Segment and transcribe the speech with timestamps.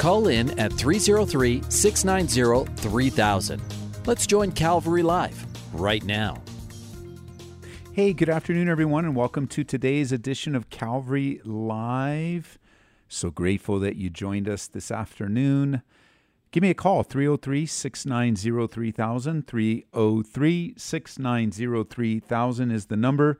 [0.00, 3.62] Call in at 303 690 3000.
[4.06, 6.42] Let's join Calvary Live right now.
[7.92, 12.58] Hey, good afternoon, everyone, and welcome to today's edition of Calvary Live.
[13.08, 15.82] So grateful that you joined us this afternoon.
[16.50, 19.46] Give me a call, 303 690 3000.
[19.46, 23.38] 303 690 3000 is the number.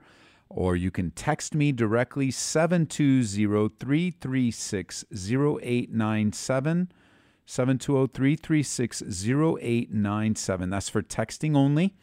[0.53, 6.91] Or you can text me directly, 720 336 0897.
[7.45, 10.69] 720 336 0897.
[10.69, 11.95] That's for texting only.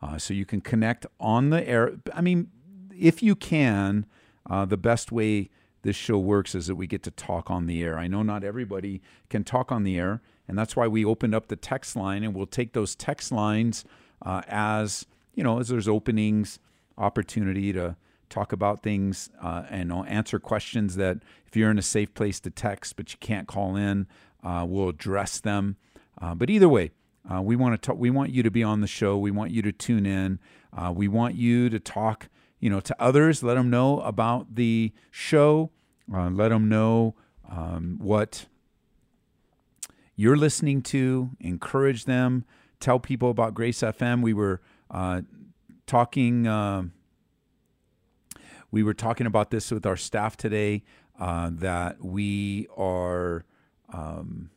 [0.00, 1.92] Uh, so you can connect on the air.
[2.14, 2.50] I mean,
[2.96, 4.06] if you can,
[4.48, 5.50] uh, the best way
[5.82, 7.98] this show works is that we get to talk on the air.
[7.98, 11.48] I know not everybody can talk on the air, and that's why we opened up
[11.48, 13.84] the text line, and we'll take those text lines
[14.22, 16.58] uh, as you know, as there's openings,
[16.98, 17.96] opportunity to
[18.28, 22.50] talk about things uh, and answer questions that if you're in a safe place to
[22.50, 24.06] text but you can't call in,
[24.42, 25.76] uh, we'll address them.
[26.20, 26.90] Uh, but either way,
[27.32, 29.18] uh, we want to talk, we want you to be on the show.
[29.18, 30.38] We want you to tune in.
[30.76, 32.28] Uh, we want you to talk,
[32.60, 33.42] you know, to others.
[33.42, 35.70] Let them know about the show.
[36.12, 37.14] Uh, let them know
[37.50, 38.46] um, what
[40.16, 41.30] you're listening to.
[41.40, 42.44] Encourage them.
[42.80, 44.22] Tell people about Grace FM.
[44.22, 44.60] We were
[44.90, 45.22] uh,
[45.88, 46.46] talking.
[46.46, 46.92] Um,
[48.70, 50.84] we were talking about this with our staff today.
[51.18, 53.44] Uh, that we are.
[53.92, 54.50] Um,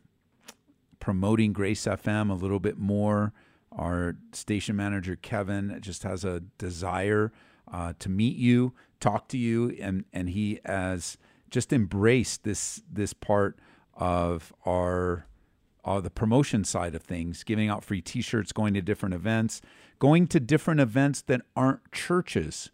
[1.02, 3.32] promoting Grace FM a little bit more.
[3.72, 7.32] Our station manager, Kevin, just has a desire
[7.72, 11.18] uh, to meet you, talk to you, and, and he has
[11.50, 13.58] just embraced this, this part
[13.94, 15.26] of our
[15.84, 19.60] uh, the promotion side of things, giving out free T-shirts, going to different events,
[19.98, 22.70] going to different events that aren't churches.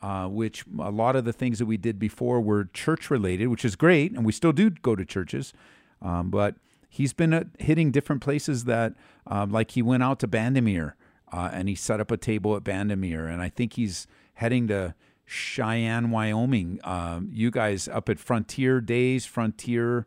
[0.00, 3.64] Uh, which a lot of the things that we did before were church related, which
[3.64, 5.52] is great, and we still do go to churches.
[6.00, 6.54] Um, but
[6.88, 8.94] he's been uh, hitting different places that,
[9.26, 10.92] um, like he went out to Bandimere
[11.32, 14.94] uh, and he set up a table at Bandimere, and I think he's heading to
[15.24, 16.80] Cheyenne, Wyoming.
[16.84, 20.06] Um, you guys up at Frontier Days, Frontier,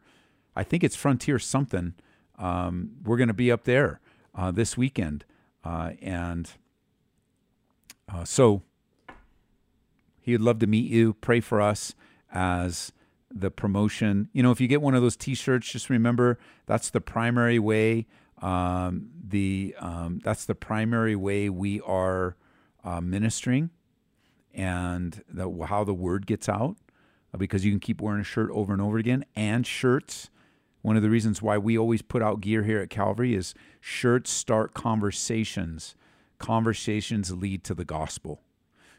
[0.55, 1.93] I think it's Frontier something.
[2.41, 3.99] Um, we're going to be up there
[4.33, 5.23] uh, this weekend,
[5.63, 6.49] uh, and
[8.11, 8.63] uh, so
[10.21, 11.13] he'd love to meet you.
[11.13, 11.93] Pray for us
[12.33, 12.91] as
[13.29, 14.29] the promotion.
[14.33, 18.07] You know, if you get one of those T-shirts, just remember that's the primary way.
[18.41, 22.35] Um, the um, that's the primary way we are
[22.83, 23.69] uh, ministering,
[24.51, 26.75] and the, how the word gets out.
[27.33, 30.31] Uh, because you can keep wearing a shirt over and over again, and shirts.
[30.81, 34.31] One of the reasons why we always put out gear here at Calvary is shirts
[34.31, 35.95] start conversations.
[36.39, 38.41] Conversations lead to the gospel.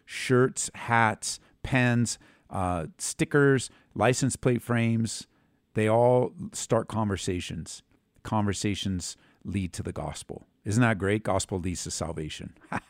[0.05, 2.19] Shirts, hats, pens,
[2.51, 5.27] uh, stickers, license plate frames,
[5.75, 7.83] they all start conversations.
[8.23, 10.47] Conversations lead to the gospel.
[10.65, 11.25] Isn't that great?
[11.25, 12.55] Gospel leads to salvation.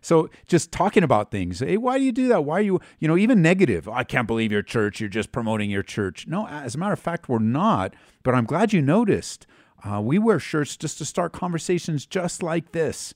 [0.00, 1.60] so just talking about things.
[1.60, 2.44] Hey, why do you do that?
[2.44, 3.88] Why are you, you know, even negative?
[3.88, 5.00] I can't believe your church.
[5.00, 6.26] You're just promoting your church.
[6.26, 7.94] No, as a matter of fact, we're not.
[8.22, 9.46] But I'm glad you noticed.
[9.84, 13.14] Uh, we wear shirts just to start conversations just like this.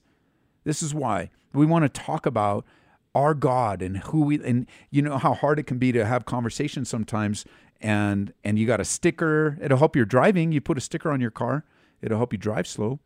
[0.63, 2.65] This is why we want to talk about
[3.13, 6.25] our God and who we and you know how hard it can be to have
[6.25, 7.45] conversations sometimes
[7.79, 11.21] and and you got a sticker it'll help your driving you put a sticker on
[11.21, 11.63] your car
[12.01, 12.99] it'll help you drive slow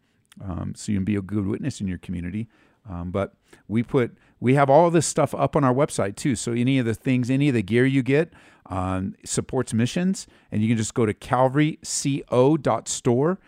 [0.43, 2.47] um, so you can be a good witness in your community.
[2.89, 3.33] Um, but
[3.67, 6.35] we put we have all this stuff up on our website too.
[6.35, 8.31] So any of the things any of the gear you get
[8.67, 13.39] um, supports missions and you can just go to calvaryco.store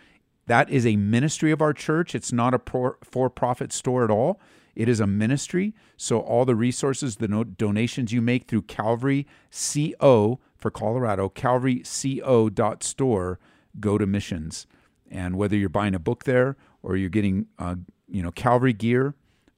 [0.47, 2.13] that is a ministry of our church.
[2.15, 2.59] It's not a
[3.03, 4.41] for-profit store at all.
[4.75, 9.27] It is a ministry, so all the resources, the no- donations you make through Calvary
[9.51, 13.39] CO for Colorado, calvaryco.store
[13.79, 14.67] go to missions.
[15.11, 17.75] And whether you're buying a book there or you're getting, uh,
[18.07, 19.13] you know, Calvary gear,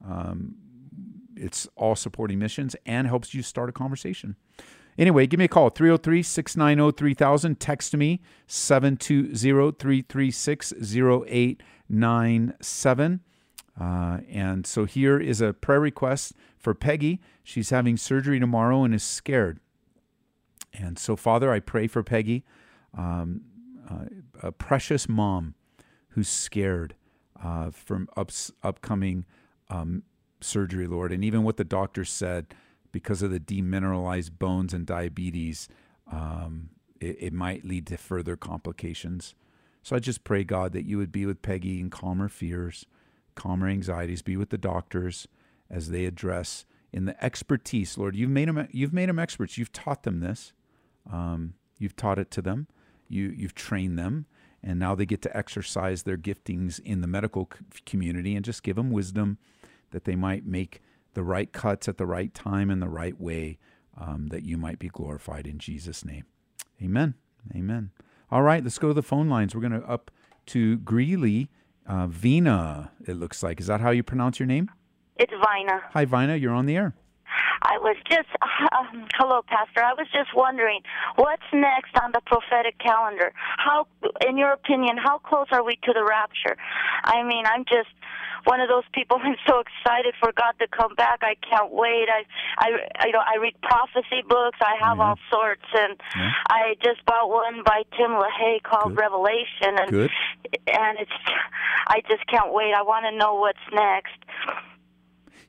[0.05, 0.55] um,
[1.35, 4.35] it's all supporting missions and helps you start a conversation.
[4.97, 7.57] Anyway, give me a call 303 690 3000.
[7.59, 13.21] Text me 720 336 0897.
[13.79, 17.19] Uh, and so here is a prayer request for Peggy.
[17.43, 19.59] She's having surgery tomorrow and is scared.
[20.73, 22.43] And so, Father, I pray for Peggy.
[22.95, 23.41] Um,
[23.93, 25.55] uh, a precious mom
[26.09, 26.95] who's scared
[27.43, 29.25] uh, from ups, upcoming
[29.69, 30.03] um,
[30.41, 32.53] surgery, Lord, and even what the doctor said
[32.91, 35.67] because of the demineralized bones and diabetes,
[36.11, 36.69] um,
[36.99, 39.35] it, it might lead to further complications.
[39.81, 42.85] So I just pray, God, that you would be with Peggy and calm her fears,
[43.35, 45.27] calm her anxieties, be with the doctors
[45.69, 48.15] as they address in the expertise, Lord.
[48.15, 49.57] You've made them, you've made them experts.
[49.57, 50.53] You've taught them this.
[51.11, 52.67] Um, you've taught it to them.
[53.13, 54.25] You, you've trained them.
[54.65, 57.49] And now they get to exercise their giftings in the medical
[57.85, 59.37] community and just give them wisdom
[59.91, 60.81] that they might make
[61.13, 63.59] the right cuts at the right time in the right way,
[63.99, 66.23] um, that you might be glorified in Jesus' name.
[66.81, 67.13] Amen.
[67.53, 67.91] Amen.
[68.31, 69.53] All right, let's go to the phone lines.
[69.53, 70.09] We're going to up
[70.47, 71.49] to Greeley.
[71.85, 73.59] Uh, Vina, it looks like.
[73.59, 74.71] Is that how you pronounce your name?
[75.17, 75.81] It's Vina.
[75.91, 76.37] Hi, Vina.
[76.37, 76.95] You're on the air.
[77.61, 78.83] I was just, uh,
[79.15, 79.83] hello, Pastor.
[79.83, 80.81] I was just wondering,
[81.15, 83.33] what's next on the prophetic calendar?
[83.57, 83.87] How,
[84.27, 86.57] in your opinion, how close are we to the rapture?
[87.03, 87.89] I mean, I'm just
[88.45, 89.17] one of those people.
[89.23, 91.19] I'm so excited for God to come back.
[91.21, 92.07] I can't wait.
[92.09, 92.23] I,
[92.57, 94.57] I, you know, I read prophecy books.
[94.61, 95.99] I have all sorts, and.
[96.49, 99.01] I just bought one by Tim LaHaye called Good.
[99.01, 100.11] Revelation, and Good.
[100.67, 101.11] and it's,
[101.87, 102.73] I just can't wait.
[102.73, 104.13] I want to know what's next.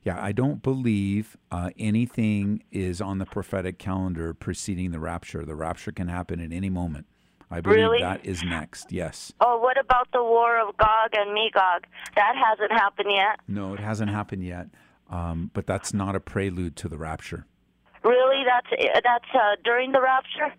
[0.05, 5.43] Yeah, I don't believe uh, anything is on the prophetic calendar preceding the rapture.
[5.43, 7.07] The rapture can happen at any moment.
[7.49, 8.01] I believe really?
[8.01, 8.91] that is next.
[8.91, 9.33] Yes.
[9.41, 11.87] Oh, what about the war of Gog and Magog?
[12.15, 13.39] That hasn't happened yet.
[13.47, 14.67] No, it hasn't happened yet.
[15.09, 17.45] Um, but that's not a prelude to the rapture.
[18.03, 18.43] Really?
[18.45, 20.53] That's that's uh, during the rapture.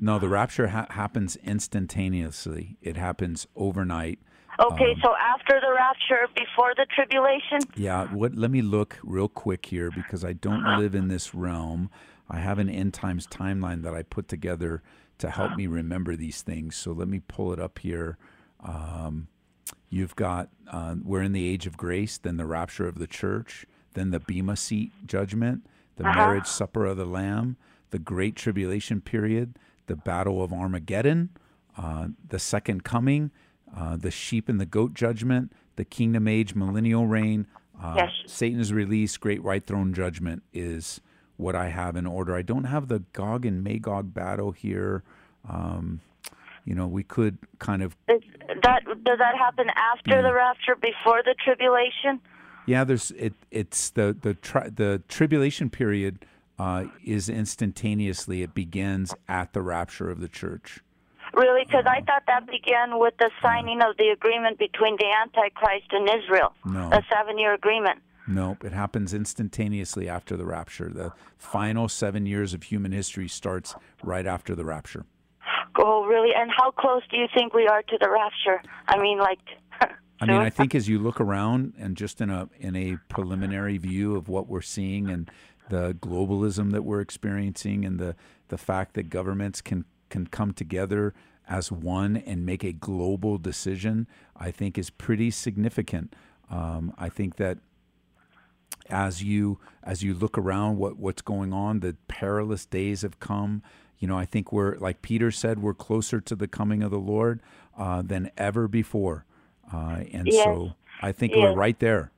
[0.00, 2.76] No, the rapture ha- happens instantaneously.
[2.80, 4.20] It happens overnight.
[4.60, 7.60] Okay, um, so after the rapture, before the tribulation?
[7.76, 11.90] Yeah, what let me look real quick here because I don't live in this realm.
[12.30, 14.82] I have an end times timeline that I put together
[15.18, 16.76] to help me remember these things.
[16.76, 18.16] So let me pull it up here.
[18.62, 19.28] Um,
[19.90, 23.66] you've got uh, we're in the age of grace, then the rapture of the church,
[23.94, 25.66] then the Bema seat judgment,
[25.96, 26.14] the uh-huh.
[26.14, 27.56] marriage supper of the Lamb,
[27.90, 31.30] the great tribulation period, the battle of Armageddon,
[31.76, 33.30] uh, the second coming,
[33.76, 37.46] uh, the sheep and the goat judgment, the kingdom age millennial reign,
[37.82, 38.10] uh, yes.
[38.26, 41.00] Satan's release, great white throne judgment is
[41.36, 42.36] what I have in order.
[42.36, 45.02] I don't have the Gog and Magog battle here.
[45.48, 46.00] Um,
[46.64, 48.22] you know, we could kind of is
[48.62, 52.20] that does that happen after the rapture, before the tribulation?
[52.66, 53.34] Yeah, there's it.
[53.50, 56.24] It's the the tri- the tribulation period
[56.58, 58.42] uh, is instantaneously.
[58.42, 60.80] It begins at the rapture of the church.
[61.36, 61.64] Really?
[61.64, 66.08] Because I thought that began with the signing of the agreement between the Antichrist and
[66.08, 66.52] Israel.
[66.64, 66.90] No.
[66.92, 68.00] A seven year agreement.
[68.26, 70.88] Nope, it happens instantaneously after the rapture.
[70.88, 75.04] The final seven years of human history starts right after the rapture.
[75.76, 76.30] Oh, really?
[76.34, 78.62] And how close do you think we are to the rapture?
[78.88, 79.40] I mean, like.
[80.20, 83.76] I mean, I think as you look around and just in a in a preliminary
[83.76, 85.30] view of what we're seeing and
[85.68, 88.14] the globalism that we're experiencing and the
[88.48, 89.84] the fact that governments can
[90.14, 91.12] can come together
[91.48, 94.06] as one and make a global decision,
[94.36, 96.14] I think is pretty significant.
[96.48, 97.58] Um, I think that
[98.88, 103.60] as you as you look around what what's going on, the perilous days have come.
[103.98, 106.98] You know, I think we're like Peter said, we're closer to the coming of the
[106.98, 107.40] Lord
[107.76, 109.24] uh, than ever before,
[109.72, 110.44] uh, and yes.
[110.44, 111.42] so I think yes.
[111.42, 112.12] we're right there.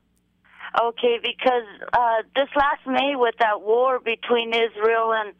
[0.82, 5.32] Okay, because uh, this last May with that war between Israel and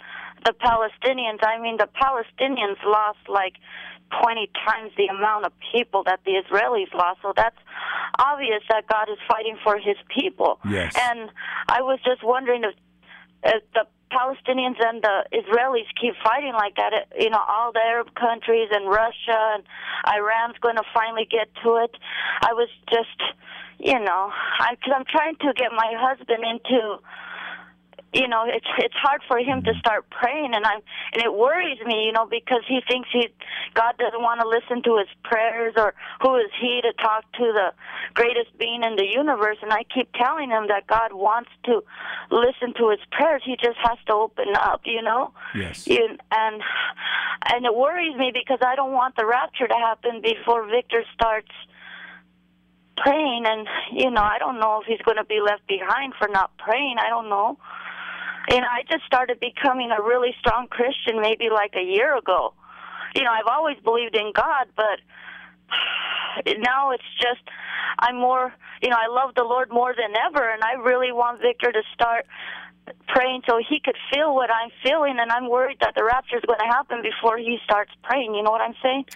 [0.47, 3.55] the Palestinians, I mean, the Palestinians lost like
[4.23, 7.19] 20 times the amount of people that the Israelis lost.
[7.23, 7.59] So that's
[8.21, 10.61] obvious that God is fighting for his people.
[10.71, 10.95] Yes.
[11.11, 11.31] And
[11.69, 12.75] I was just wondering if,
[13.43, 17.81] if the Palestinians and the Israelis keep fighting like that, it, you know, all the
[17.81, 19.65] Arab countries and Russia and
[20.07, 21.91] Iran's going to finally get to it.
[22.41, 23.19] I was just,
[23.81, 24.31] you know,
[24.71, 27.03] because I'm trying to get my husband into
[28.12, 29.78] you know it's it's hard for him to mm-hmm.
[29.80, 30.80] start praying and i'm
[31.12, 33.28] and it worries me you know because he thinks he
[33.75, 37.52] god doesn't want to listen to his prayers or who is he to talk to
[37.52, 37.72] the
[38.14, 41.82] greatest being in the universe and i keep telling him that god wants to
[42.30, 43.42] listen to his prayers.
[43.44, 45.32] He just has to open up you know?
[45.54, 45.86] Yes.
[45.86, 46.62] You, and
[47.52, 51.50] and it worries me because i don't want the rapture to happen before victor starts
[52.96, 56.28] praying and you know i don't know if he's going to be left behind for
[56.28, 56.96] not praying.
[56.98, 57.58] I don't know
[58.49, 62.55] and I just started becoming a really strong Christian maybe like a year ago.
[63.15, 65.00] You know, I've always believed in God, but
[66.59, 67.43] now it's just
[67.99, 71.41] I'm more, you know, I love the Lord more than ever and I really want
[71.41, 72.26] Victor to start
[73.09, 76.45] praying so he could feel what I'm feeling, and I'm worried that the rapture is
[76.47, 78.35] going to happen before he starts praying.
[78.35, 79.07] You know what I'm saying?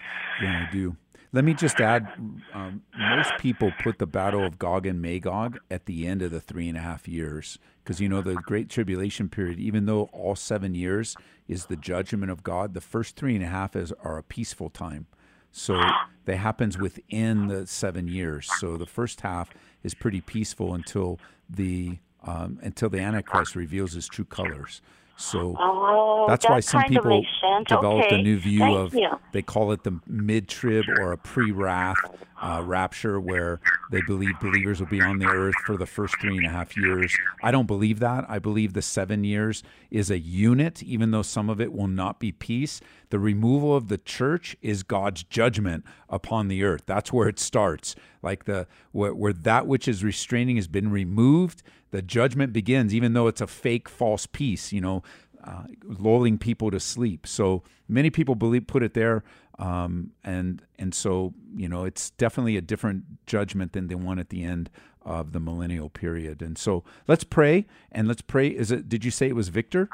[0.43, 0.97] Yeah, I do.
[1.33, 2.09] Let me just add
[2.53, 6.41] um, most people put the battle of Gog and Magog at the end of the
[6.41, 7.59] three and a half years.
[7.83, 11.17] Because, you know, the Great Tribulation period, even though all seven years
[11.49, 14.71] is the judgment of God, the first three and a half is, are a peaceful
[14.71, 15.07] time.
[15.51, 15.81] So
[16.27, 18.49] that happens within the seven years.
[18.59, 19.51] So the first half
[19.83, 21.19] is pretty peaceful until
[21.49, 24.83] the um, until the Antichrist reveals his true colors.
[25.21, 27.23] So oh, that's that why some people
[27.69, 28.19] developed okay.
[28.19, 29.11] a new view Thank of you.
[29.33, 31.97] they call it the mid trib or a pre wrath
[32.41, 33.61] uh, rapture, where
[33.91, 36.75] they believe believers will be on the earth for the first three and a half
[36.77, 37.15] years.
[37.43, 38.25] I don't believe that.
[38.29, 42.19] I believe the seven years is a unit, even though some of it will not
[42.19, 42.81] be peace.
[43.11, 46.85] The removal of the church is God's judgment upon the earth.
[46.87, 47.95] That's where it starts.
[48.23, 53.13] Like the where, where that which is restraining has been removed, the judgment begins, even
[53.13, 54.73] though it's a fake, false peace.
[54.73, 55.03] You know,
[55.45, 57.27] uh, lulling people to sleep.
[57.27, 59.25] So many people believe put it there,
[59.59, 64.29] um, and and so you know it's definitely a different judgment than the one at
[64.31, 64.71] the end
[65.03, 66.43] of the millennial period.
[66.43, 68.49] And so let's pray, and let's pray.
[68.49, 68.89] Is it?
[68.89, 69.89] Did you say it was Victor?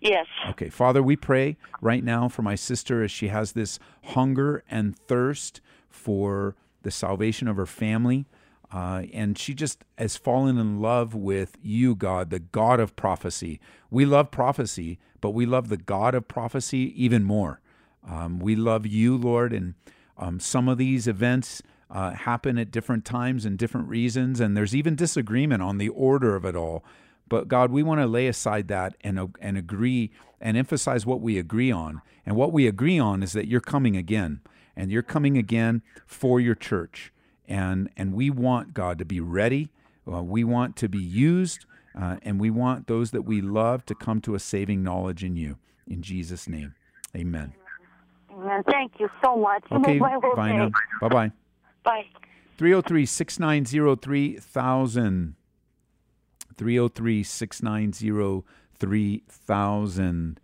[0.00, 0.26] Yes.
[0.50, 4.96] Okay, Father, we pray right now for my sister as she has this hunger and
[4.96, 8.26] thirst for the salvation of her family.
[8.72, 13.60] Uh, and she just has fallen in love with you, God, the God of prophecy.
[13.90, 17.60] We love prophecy, but we love the God of prophecy even more.
[18.08, 19.74] Um, we love you, Lord, and
[20.16, 24.74] um, some of these events uh, happen at different times and different reasons, and there's
[24.74, 26.82] even disagreement on the order of it all.
[27.28, 30.10] But God, we want to lay aside that and and agree
[30.40, 32.02] and emphasize what we agree on.
[32.26, 34.40] And what we agree on is that you're coming again,
[34.74, 37.12] and you're coming again for your church.
[37.48, 39.70] And and we want God to be ready.
[40.10, 41.64] Uh, we want to be used,
[42.00, 45.36] uh, and we want those that we love to come to a saving knowledge in
[45.36, 45.58] you.
[45.86, 46.74] In Jesus' name,
[47.14, 47.52] Amen.
[48.32, 48.62] Amen.
[48.70, 49.64] Thank you so much.
[49.72, 50.66] Okay, made my whole Vina.
[50.66, 50.72] day.
[51.00, 51.32] Bye bye.
[51.84, 52.04] Bye.
[52.58, 55.34] 303 690 3000.
[56.56, 58.44] 303 690
[58.78, 60.40] 3000.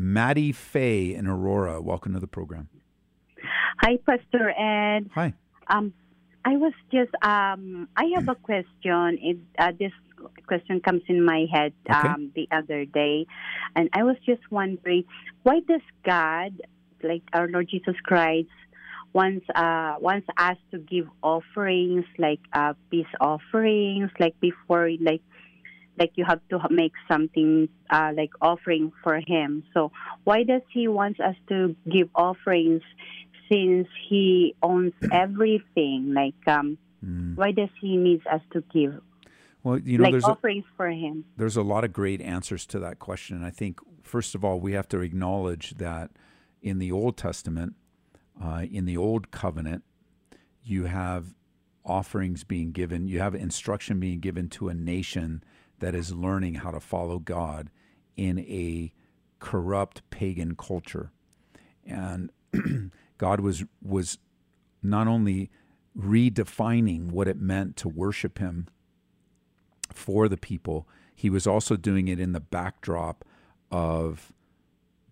[0.00, 2.68] Maddie Fay in Aurora, welcome to the program.
[3.82, 5.10] Hi, Pastor Ed.
[5.14, 5.34] Hi.
[5.68, 5.92] Um,
[6.48, 9.18] I was just um, I have a question.
[9.20, 9.92] It, uh, this
[10.46, 12.14] question comes in my head Okay.
[12.14, 13.26] um, the other day,
[13.76, 15.04] and I was just wondering
[15.42, 16.58] why does God,
[17.02, 18.48] like our Lord Jesus Christ,
[19.12, 25.20] wants uh, wants us to give offerings like uh, peace offerings, like before like
[25.98, 29.64] like you have to make something uh, like offering for him.
[29.74, 29.92] So
[30.24, 32.82] why does he wants us to give offerings
[33.48, 36.12] since he owns everything?
[36.14, 36.78] Like um,
[37.34, 39.00] why does he need us to give
[39.62, 41.24] Well, you know, like there's a, offerings for him?
[41.36, 43.36] there's a lot of great answers to that question.
[43.36, 46.10] And I think, first of all, we have to acknowledge that
[46.60, 47.74] in the Old Testament,
[48.42, 49.84] uh, in the Old Covenant,
[50.62, 51.34] you have
[51.84, 55.42] offerings being given, you have instruction being given to a nation
[55.78, 57.70] that is learning how to follow God
[58.16, 58.92] in a
[59.38, 61.12] corrupt pagan culture.
[61.86, 62.30] And
[63.18, 64.18] God was was
[64.82, 65.50] not only
[65.98, 68.68] redefining what it meant to worship him
[69.92, 73.24] for the people, he was also doing it in the backdrop
[73.70, 74.32] of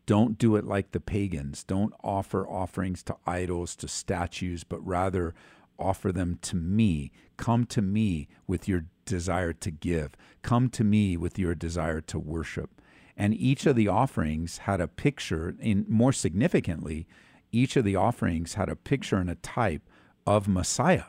[0.07, 1.65] don't do it like the pagans.
[1.65, 5.35] Don't offer offerings to idols, to statues, but rather
[5.79, 7.11] offer them to me.
[7.37, 10.13] Come to me with your desire to give.
[10.43, 12.81] Come to me with your desire to worship.
[13.17, 17.07] And each of the offerings had a picture, in more significantly,
[17.53, 19.83] each of the offerings had a picture and a type
[20.27, 21.05] of Messiah.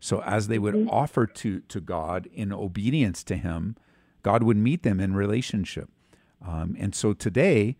[0.00, 3.76] So as they would offer to to God in obedience to Him,
[4.22, 5.88] God would meet them in relationship.
[6.46, 7.76] Um, and so today,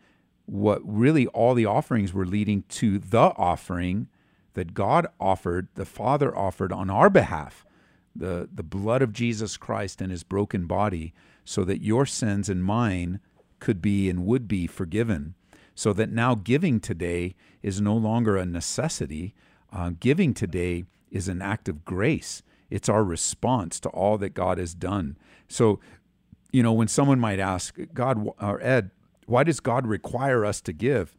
[0.47, 4.09] what really all the offerings were leading to the offering
[4.55, 7.65] that God offered, the Father offered on our behalf,
[8.17, 12.65] the the blood of Jesus Christ and His broken body, so that your sins and
[12.65, 13.21] mine
[13.61, 15.35] could be and would be forgiven.
[15.79, 19.33] So that now giving today is no longer a necessity.
[19.73, 22.43] Uh, giving today is an act of grace.
[22.69, 25.17] It's our response to all that God has done.
[25.47, 25.79] So,
[26.51, 28.91] you know, when someone might ask, God or Ed,
[29.27, 31.17] why does God require us to give?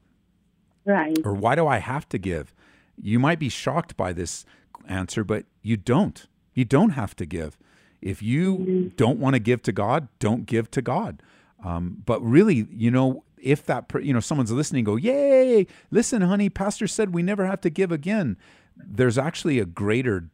[0.83, 1.17] Right.
[1.23, 2.53] Or why do I have to give?
[3.01, 4.43] You might be shocked by this
[4.89, 6.27] answer, but you don't.
[6.53, 7.57] You don't have to give.
[8.01, 11.23] If you don't want to give to God, don't give to God.
[11.63, 15.65] Um, but really, you know, if that you know someone's listening, go, yay!
[15.91, 18.37] Listen, honey, Pastor said we never have to give again.
[18.75, 20.29] There's actually a greater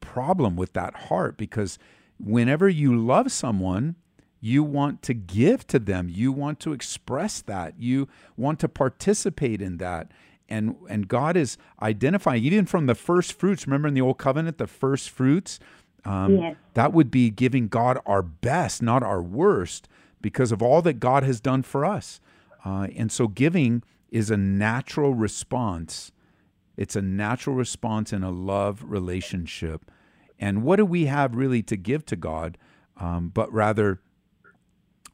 [0.00, 1.78] problem with that heart because
[2.18, 3.96] whenever you love someone,
[4.42, 6.08] You want to give to them.
[6.08, 7.74] You want to express that.
[7.78, 10.10] You want to participate in that.
[10.48, 13.66] And, and God is identifying, even from the first fruits.
[13.66, 15.60] Remember in the Old Covenant, the first fruits?
[16.04, 16.56] Um, Yes.
[16.74, 19.88] That would be giving God our best, not our worst,
[20.22, 22.20] because of all that God has done for us.
[22.64, 26.12] Uh, and so giving is a natural response.
[26.76, 29.90] It's a natural response in a love relationship.
[30.38, 32.56] And what do we have really to give to God,
[32.96, 34.00] um, but rather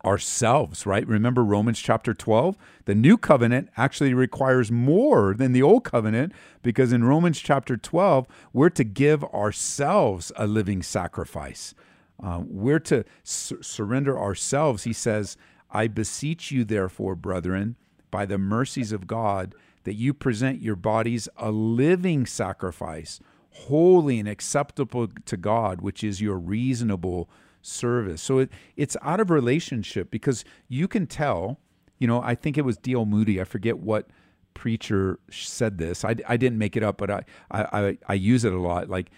[0.04, 1.06] ourselves, right?
[1.06, 2.56] Remember Romans chapter 12?
[2.84, 8.26] The new covenant actually requires more than the old covenant because in Romans chapter 12,
[8.52, 11.74] we're to give ourselves a living sacrifice.
[12.22, 14.84] Uh, we're to sur- surrender ourselves.
[14.84, 15.36] He says,
[15.70, 17.76] I beseech you, therefore, brethren,
[18.10, 19.54] by the mercies of God,
[19.84, 23.20] that you present your bodies a living sacrifice,
[23.50, 27.28] holy and acceptable to God, which is your reasonable
[27.62, 28.22] service.
[28.22, 31.60] So it, it's out of relationship because you can tell,
[31.98, 33.06] you know, I think it was D.L.
[33.06, 34.08] Moody, I forget what
[34.54, 36.04] preacher said this.
[36.04, 38.88] I, I didn't make it up, but I, I, I, use it a lot.
[38.88, 39.10] Like,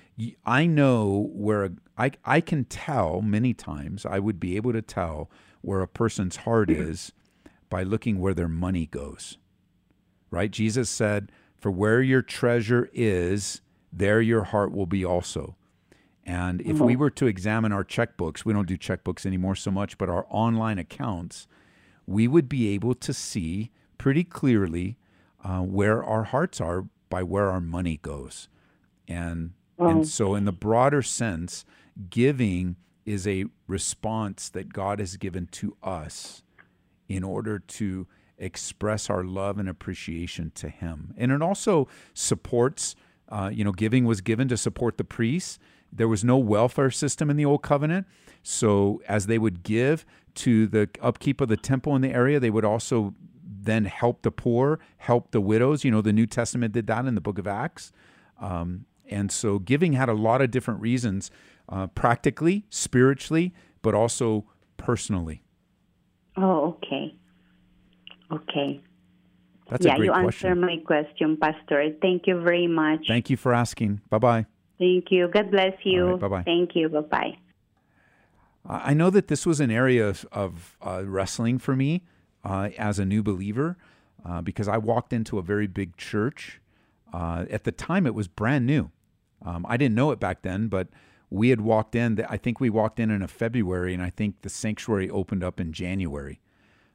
[0.44, 5.30] I know where I, I can tell many times, I would be able to tell
[5.60, 6.90] where a person's heart mm-hmm.
[6.90, 7.12] is
[7.68, 9.38] by looking where their money goes.
[10.30, 10.50] Right?
[10.50, 13.60] Jesus said, For where your treasure is,
[13.92, 15.56] there your heart will be also.
[16.24, 17.00] And if we mm-hmm.
[17.00, 20.78] were to examine our checkbooks, we don't do checkbooks anymore so much, but our online
[20.78, 21.48] accounts,
[22.06, 24.98] we would be able to see pretty clearly
[25.42, 28.48] uh, where our hearts are by where our money goes.
[29.06, 30.02] And and mm-hmm.
[30.02, 31.64] so in the broader sense,
[32.10, 32.76] giving
[33.08, 36.42] is a response that God has given to us
[37.08, 41.14] in order to express our love and appreciation to Him.
[41.16, 42.94] And it also supports,
[43.28, 45.58] uh, you know, giving was given to support the priests.
[45.90, 48.06] There was no welfare system in the Old Covenant.
[48.42, 50.04] So as they would give
[50.36, 54.30] to the upkeep of the temple in the area, they would also then help the
[54.30, 55.82] poor, help the widows.
[55.82, 57.90] You know, the New Testament did that in the book of Acts.
[58.40, 61.30] Um, and so giving had a lot of different reasons,
[61.68, 64.44] uh, practically, spiritually, but also
[64.76, 65.42] personally.
[66.36, 67.14] Oh, okay.
[68.30, 68.80] Okay.
[69.70, 71.90] That's yeah, a great you answered my question, Pastor.
[72.00, 73.06] Thank you very much.
[73.06, 74.00] Thank you for asking.
[74.08, 74.46] Bye bye.
[74.78, 75.28] Thank you.
[75.28, 76.12] God bless you.
[76.12, 76.42] Right, bye-bye.
[76.44, 76.88] Thank you.
[76.88, 77.38] Bye bye.
[78.64, 82.02] I know that this was an area of, of uh, wrestling for me
[82.44, 83.76] uh, as a new believer
[84.24, 86.60] uh, because I walked into a very big church.
[87.12, 88.90] Uh, at the time, it was brand new.
[89.44, 90.88] Um, I didn't know it back then, but
[91.30, 92.24] we had walked in.
[92.28, 95.60] I think we walked in in a February, and I think the sanctuary opened up
[95.60, 96.40] in January.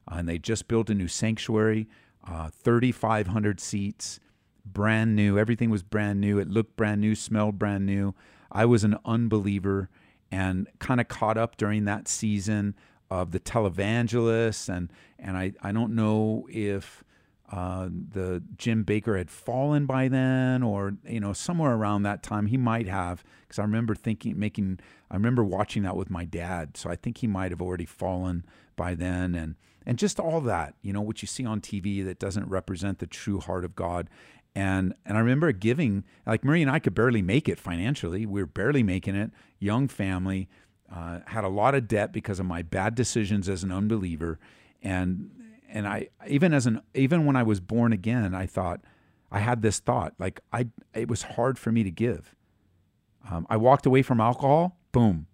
[0.09, 1.87] Uh, and they just built a new sanctuary,
[2.27, 4.19] uh, 3,500 seats,
[4.65, 5.37] brand new.
[5.37, 6.39] Everything was brand new.
[6.39, 8.15] It looked brand new, smelled brand new.
[8.51, 9.89] I was an unbeliever
[10.31, 12.75] and kind of caught up during that season
[13.09, 14.67] of the televangelists.
[14.67, 17.02] And, and I, I don't know if
[17.51, 22.47] uh, the Jim Bakker had fallen by then or, you know, somewhere around that time.
[22.47, 24.79] He might have, because I remember thinking, making,
[25.11, 26.77] I remember watching that with my dad.
[26.77, 29.35] So I think he might have already fallen by then.
[29.35, 32.99] And, and just all that, you know, what you see on TV that doesn't represent
[32.99, 34.09] the true heart of God.
[34.55, 38.25] And and I remember giving, like Marie and I could barely make it financially.
[38.25, 39.31] We were barely making it.
[39.59, 40.47] Young family,
[40.93, 44.39] uh, had a lot of debt because of my bad decisions as an unbeliever.
[44.81, 45.31] And
[45.73, 48.81] and I even as an even when I was born again, I thought
[49.31, 52.35] I had this thought like I it was hard for me to give.
[53.29, 55.25] Um, I walked away from alcohol, boom.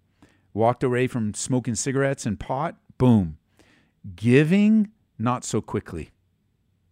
[0.54, 3.36] Walked away from smoking cigarettes and pot, boom.
[4.16, 6.10] Giving, not so quickly.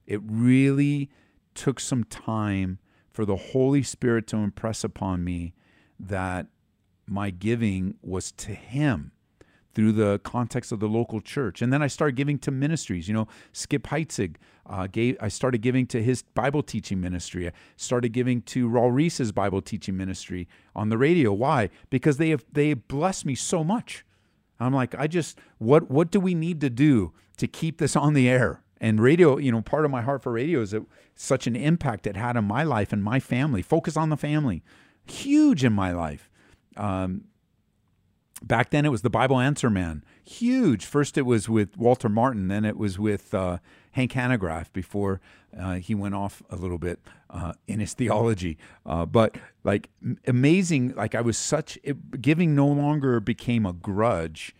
[0.06, 1.11] It really
[1.54, 2.78] took some time
[3.11, 5.54] for the Holy Spirit to impress upon me
[5.98, 6.46] that
[7.06, 9.12] my giving was to Him
[9.78, 11.62] through the context of the local church.
[11.62, 13.06] And then I started giving to ministries.
[13.06, 14.34] You know, Skip Heitzig,
[14.66, 17.46] uh, gave, I started giving to his Bible teaching ministry.
[17.46, 21.32] I started giving to Raul Ries's Bible teaching ministry on the radio.
[21.32, 21.70] Why?
[21.90, 24.04] Because they have they blessed me so much.
[24.58, 28.14] I'm like, I just what what do we need to do to keep this on
[28.14, 28.64] the air?
[28.80, 30.82] And radio, you know, part of my heart for radio is that
[31.14, 33.62] such an impact it had on my life and my family.
[33.62, 34.64] Focus on the family,
[35.06, 36.28] huge in my life.
[36.76, 37.26] Um,
[38.42, 40.85] back then, it was the Bible Answer Man, huge.
[40.85, 43.59] First, it was with Walter Martin, then it was with uh,
[43.92, 45.20] Hank Hanegraaff before
[45.59, 48.59] uh, he went off a little bit uh, in his theology.
[48.85, 49.88] Uh, but like
[50.27, 54.55] amazing, like I was such it, giving no longer became a grudge.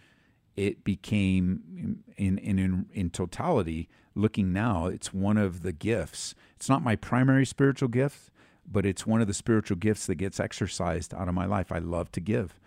[0.57, 3.89] It became in in in, in totality.
[4.15, 6.35] Looking now, it's one of the gifts.
[6.57, 8.33] It's not my primary spiritual gift,
[8.67, 11.71] but it's one of the spiritual gifts that gets exercised out of my life.
[11.71, 12.59] I love to give.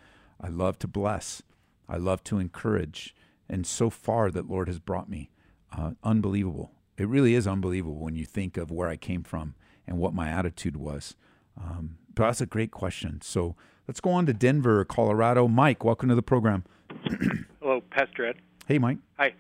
[0.42, 1.44] I love to bless.
[1.88, 3.16] I love to encourage.
[3.50, 5.30] and so far that Lord has brought me.
[5.78, 6.72] Uh, unbelievable.
[6.98, 10.30] It really is unbelievable when you think of where I came from and what my
[10.30, 11.16] attitude was.
[11.58, 13.20] Um, but that's a great question.
[13.22, 13.56] So
[13.90, 15.48] let's go on to Denver, Colorado.
[15.50, 16.64] Mike, welcome to the program.
[17.62, 18.38] Hello, Pastor Ed.
[18.68, 19.00] Hey, Mike.
[19.20, 19.34] Hi.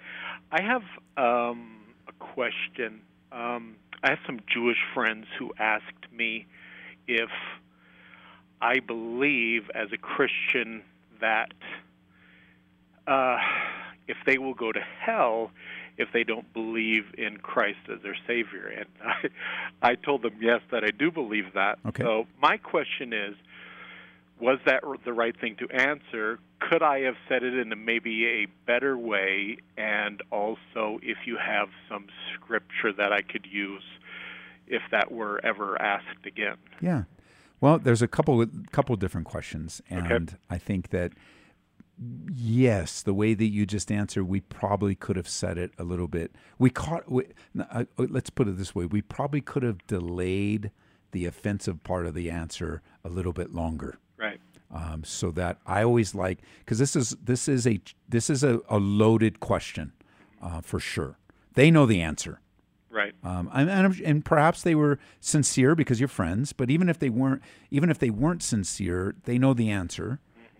[0.51, 0.83] I have
[1.15, 3.01] um, a question.
[3.31, 6.47] Um, I have some Jewish friends who asked me
[7.07, 7.29] if
[8.61, 10.83] I believe as a Christian
[11.21, 11.53] that
[13.07, 13.37] uh,
[14.07, 15.51] if they will go to hell
[15.97, 18.67] if they don't believe in Christ as their Savior.
[18.67, 18.85] And
[19.83, 21.79] I, I told them, yes, that I do believe that.
[21.85, 22.03] Okay.
[22.03, 23.35] So my question is,
[24.39, 26.39] was that the right thing to answer?
[26.59, 29.57] Could I have said it in a, maybe a better way?
[29.77, 33.83] And also, if you have some scripture that I could use
[34.67, 36.55] if that were ever asked again.
[36.81, 37.03] Yeah.
[37.61, 40.35] Well, there's a couple couple different questions, and Okay.
[40.49, 41.13] I think that
[42.33, 46.07] yes, the way that you just answered, we probably could have said it a little
[46.07, 46.31] bit.
[46.57, 47.09] We caught.
[47.11, 47.25] We,
[47.59, 47.63] uh,
[47.97, 50.71] uh, let's put it this way: we probably could have delayed
[51.11, 53.97] the offensive part of the answer a little bit longer.
[54.17, 54.39] Right.
[54.71, 58.61] um, so that I always like because this is this is a this is a,
[58.69, 59.93] a loaded question
[60.41, 61.17] uh, for sure.
[61.53, 62.39] They know the answer,
[62.91, 63.13] Right.
[63.23, 66.51] um, and, and, and perhaps they were sincere because you're friends.
[66.51, 70.19] But even if they weren't, even if they weren't sincere, they know the answer,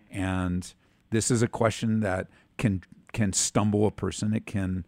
[0.09, 0.73] and
[1.09, 4.33] this is a question that can can stumble a person.
[4.33, 4.85] It can,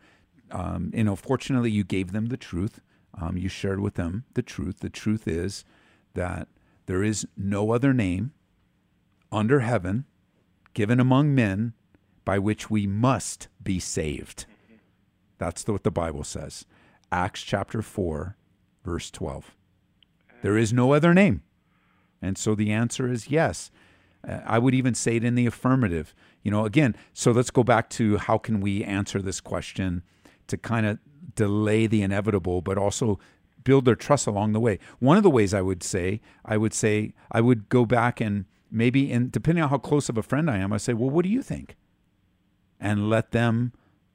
[0.51, 1.15] um, you know.
[1.15, 2.79] Fortunately, you gave them the truth.
[3.19, 4.79] Um, you shared with them the truth.
[4.79, 5.65] The truth is
[6.13, 6.47] that
[6.85, 8.31] there is no other name
[9.31, 10.05] under heaven
[10.73, 11.73] given among men
[12.25, 14.45] by which we must be saved.
[15.37, 16.65] That's the, what the Bible says.
[17.13, 18.35] Acts chapter 4,
[18.83, 19.55] verse 12.
[20.41, 21.43] There is no other name.
[22.23, 23.69] And so the answer is yes.
[24.27, 26.15] Uh, I would even say it in the affirmative.
[26.41, 30.01] You know, again, so let's go back to how can we answer this question
[30.47, 30.97] to kind of
[31.35, 33.19] delay the inevitable, but also
[33.63, 34.79] build their trust along the way.
[34.97, 38.45] One of the ways I would say, I would say, I would go back and
[38.71, 41.23] maybe, and depending on how close of a friend I am, I say, well, what
[41.23, 41.75] do you think?
[42.79, 43.71] And let them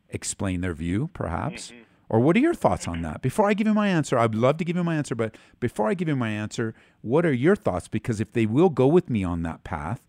[0.09, 1.73] explain their view, perhaps.
[2.09, 3.21] Or what are your thoughts on that?
[3.21, 5.89] Before I give you my answer, I'd love to give you my answer, but before
[5.89, 7.89] I give you my answer, what are your thoughts?
[7.89, 10.03] Because if they will go with me on that path,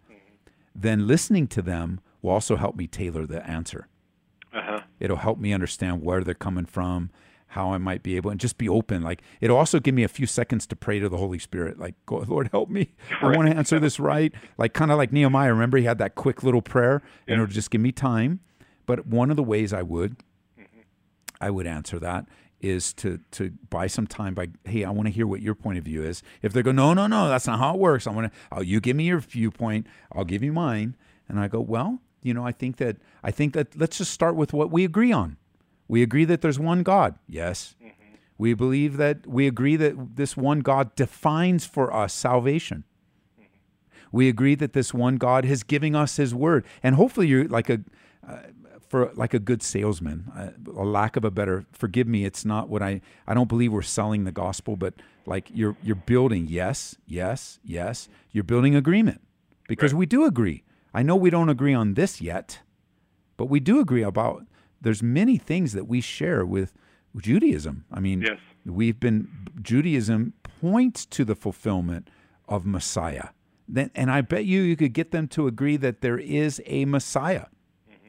[0.74, 3.88] then listening to them will also help me tailor the answer.
[4.54, 4.80] Uh huh.
[5.00, 7.10] It'll help me understand where they're coming from,
[7.48, 9.02] how I might be able, and just be open.
[9.02, 11.80] Like it'll also give me a few seconds to pray to the Holy Spirit.
[11.80, 12.94] Like, go, Lord, help me.
[13.22, 14.34] I want to answer this right.
[14.58, 15.52] Like kind of like Nehemiah.
[15.52, 18.40] Remember, he had that quick little prayer, and it'll just give me time.
[18.86, 20.16] But one of the ways I would,
[21.42, 22.26] I would answer that
[22.62, 25.78] is to to buy some time by hey I want to hear what your point
[25.78, 26.22] of view is.
[26.42, 28.06] If they go no no no that's not how it works.
[28.06, 30.96] I want to oh you give me your viewpoint I'll give you mine.
[31.28, 34.36] And I go well you know I think that I think that let's just start
[34.36, 35.38] with what we agree on.
[35.88, 37.16] We agree that there's one God.
[37.28, 37.76] Yes.
[38.38, 42.86] We believe that we agree that this one God defines for us salvation.
[44.12, 47.70] We agree that this one God is giving us His word, and hopefully you're like
[47.70, 47.82] a
[48.28, 48.38] uh,
[48.90, 50.32] for like a good salesman.
[50.36, 50.50] Uh,
[50.82, 53.02] a lack of a better, forgive me, it's not what I.
[53.28, 56.48] I don't believe we're selling the gospel, but like you're you're building.
[56.50, 58.10] Yes, yes, yes.
[58.32, 59.22] You're building agreement
[59.68, 60.64] because we do agree.
[60.94, 62.60] I know we don't agree on this yet,
[63.38, 64.46] but we do agree about.
[64.82, 66.74] There's many things that we share with
[67.16, 67.86] Judaism.
[67.92, 68.40] I mean, Yes.
[68.66, 69.28] we've been
[69.62, 72.10] Judaism points to the fulfillment
[72.48, 73.30] of Messiah.
[73.68, 76.86] Then, and I bet you you could get them to agree that there is a
[76.86, 77.46] Messiah,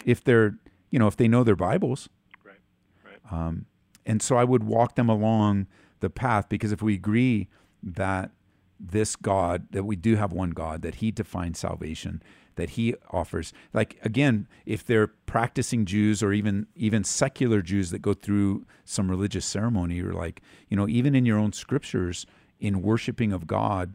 [0.06, 0.54] if they're
[0.90, 2.09] you know if they know their Bibles.
[2.44, 2.61] Right.
[3.05, 3.33] Right.
[3.33, 3.66] Um,
[4.07, 5.66] and so I would walk them along
[6.00, 7.48] the path because if we agree
[7.83, 8.31] that
[8.79, 12.22] this God, that we do have one God, that He defines salvation,
[12.57, 18.00] that He offers, like again, if they're practicing Jews or even even secular Jews that
[18.00, 22.26] go through some religious ceremony, or like you know, even in your own scriptures,
[22.59, 23.94] in worshiping of God,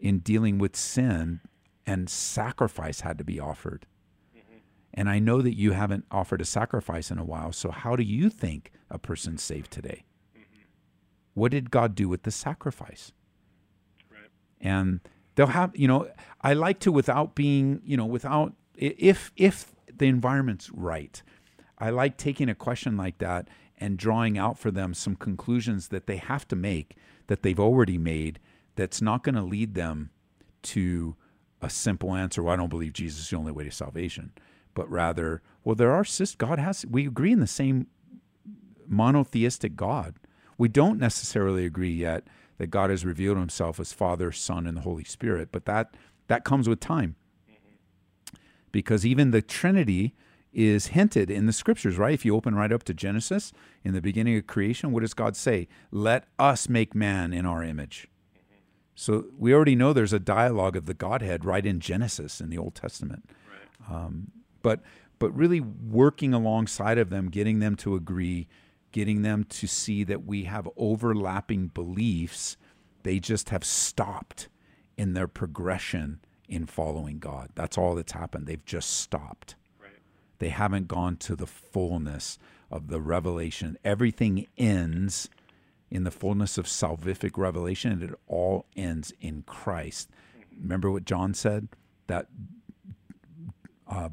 [0.00, 1.40] in dealing with sin,
[1.86, 3.86] and sacrifice had to be offered.
[4.98, 7.52] And I know that you haven't offered a sacrifice in a while.
[7.52, 10.02] So, how do you think a person's saved today?
[10.36, 10.62] Mm-hmm.
[11.34, 13.12] What did God do with the sacrifice?
[14.10, 14.28] Right.
[14.60, 14.98] And
[15.36, 16.08] they'll have, you know,
[16.40, 21.22] I like to without being, you know, without if if the environment's right.
[21.78, 23.46] I like taking a question like that
[23.78, 26.96] and drawing out for them some conclusions that they have to make
[27.28, 28.40] that they've already made
[28.74, 30.10] that's not going to lead them
[30.62, 31.14] to
[31.62, 34.32] a simple answer, well, I don't believe Jesus is the only way to salvation,
[34.78, 37.88] but rather, well, there are sis God has we agree in the same
[38.86, 40.14] monotheistic God.
[40.56, 44.82] We don't necessarily agree yet that God has revealed himself as Father, Son, and the
[44.82, 45.96] Holy Spirit, but that
[46.28, 47.16] that comes with time.
[48.70, 50.14] Because even the Trinity
[50.52, 52.14] is hinted in the scriptures, right?
[52.14, 55.34] If you open right up to Genesis, in the beginning of creation, what does God
[55.34, 55.66] say?
[55.90, 58.06] Let us make man in our image.
[58.94, 62.58] So we already know there's a dialogue of the Godhead right in Genesis in the
[62.58, 63.28] Old Testament.
[63.50, 63.96] Right.
[63.96, 64.30] Um,
[64.62, 64.80] but
[65.18, 68.46] but really working alongside of them, getting them to agree,
[68.92, 72.56] getting them to see that we have overlapping beliefs.
[73.02, 74.48] They just have stopped
[74.96, 77.50] in their progression in following God.
[77.54, 78.46] That's all that's happened.
[78.46, 79.56] They've just stopped.
[79.80, 79.90] Right.
[80.38, 82.38] They haven't gone to the fullness
[82.70, 83.78] of the revelation.
[83.84, 85.28] Everything ends
[85.90, 90.10] in the fullness of salvific revelation, and it all ends in Christ.
[90.10, 90.62] Mm-hmm.
[90.62, 91.68] Remember what John said?
[92.08, 92.26] That
[93.86, 94.10] uh,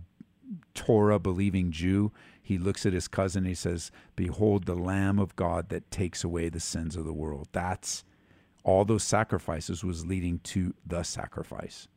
[0.75, 2.11] Torah believing Jew,
[2.41, 6.23] he looks at his cousin and he says, Behold the Lamb of God that takes
[6.23, 7.47] away the sins of the world.
[7.51, 8.03] That's
[8.63, 11.88] all those sacrifices was leading to the sacrifice.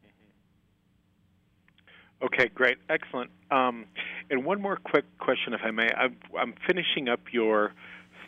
[2.23, 3.31] Okay, great, excellent.
[3.51, 3.85] Um,
[4.31, 5.89] and one more quick question, if I may.
[5.97, 7.73] I'm, I'm finishing up your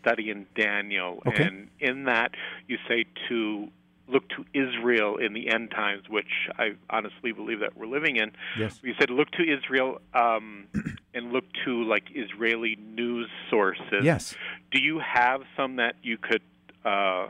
[0.01, 1.45] study in Daniel, okay.
[1.45, 2.33] and in that
[2.69, 3.69] you say to
[4.11, 8.33] look to Israel in the end times, which I honestly believe that we're living in.
[8.59, 8.81] Yes.
[8.83, 10.67] You said look to Israel um,
[11.15, 14.03] and look to like Israeli news sources.
[14.03, 14.35] Yes.
[14.71, 16.43] Do you have some that you could
[16.85, 17.29] uh,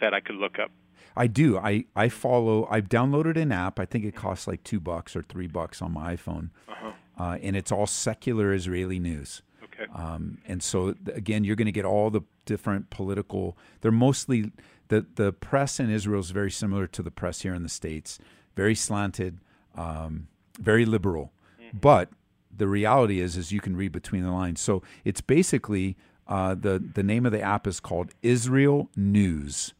[0.00, 0.70] that I could look up?
[1.16, 1.58] I do.
[1.58, 2.68] I, I follow.
[2.70, 3.80] I've downloaded an app.
[3.80, 6.92] I think it costs like two bucks or three bucks on my iPhone, uh-huh.
[7.18, 9.42] uh, and it's all secular Israeli news.
[9.64, 9.92] Okay.
[9.92, 13.56] Um, and so again, you're going to get all the different political.
[13.80, 14.52] They're mostly
[14.88, 18.18] the the press in Israel is very similar to the press here in the states.
[18.56, 19.38] Very slanted,
[19.76, 21.32] um, very liberal.
[21.60, 21.78] Mm-hmm.
[21.78, 22.10] But
[22.54, 24.60] the reality is, is you can read between the lines.
[24.60, 25.96] So it's basically
[26.26, 29.74] uh, the the name of the app is called Israel News.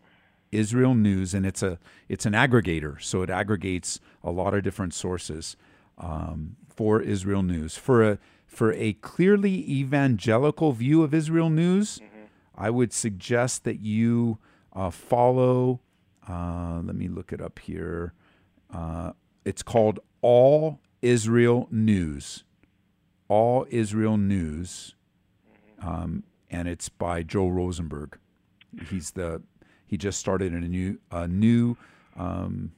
[0.51, 4.95] Israel News, and it's a it's an aggregator, so it aggregates a lot of different
[4.95, 5.57] sources
[5.99, 7.77] um, for Israel News.
[7.77, 12.25] For a for a clearly evangelical view of Israel News, mm-hmm.
[12.57, 14.39] I would suggest that you
[14.73, 15.81] uh, follow.
[16.29, 18.13] Uh, let me look it up here.
[18.73, 19.13] Uh,
[19.45, 22.45] it's called All Israel News.
[23.29, 24.95] All Israel News,
[25.83, 28.19] um, and it's by Joel Rosenberg.
[28.89, 29.43] He's the
[29.87, 31.77] he just started a new a new.
[32.17, 32.73] Um,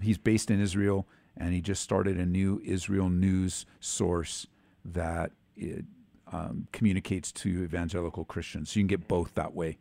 [0.00, 4.46] he's based in Israel, and he just started a new Israel news source
[4.84, 5.84] that it
[6.32, 8.70] um, communicates to evangelical Christians.
[8.70, 9.78] So you can get both that way.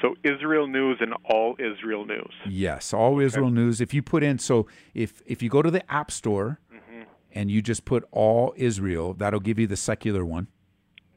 [0.00, 2.32] So Israel News and All Israel News.
[2.48, 3.80] Yes, All Israel News.
[3.80, 7.02] If you put in, so if if you go to the App Store mm-hmm.
[7.32, 10.48] and you just put All Israel, that'll give you the secular one.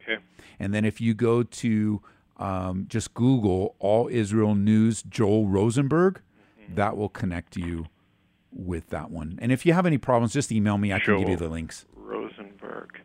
[0.02, 0.22] Okay.
[0.60, 2.02] And then if you go to
[2.38, 6.22] um, just Google All Israel News Joel Rosenberg.
[6.62, 6.76] Mm-hmm.
[6.76, 7.86] That will connect you
[8.52, 9.40] with that one.
[9.42, 10.92] And if you have any problems, just email me.
[10.92, 11.86] I Joel can give you the links.
[11.96, 13.00] Rosenberg.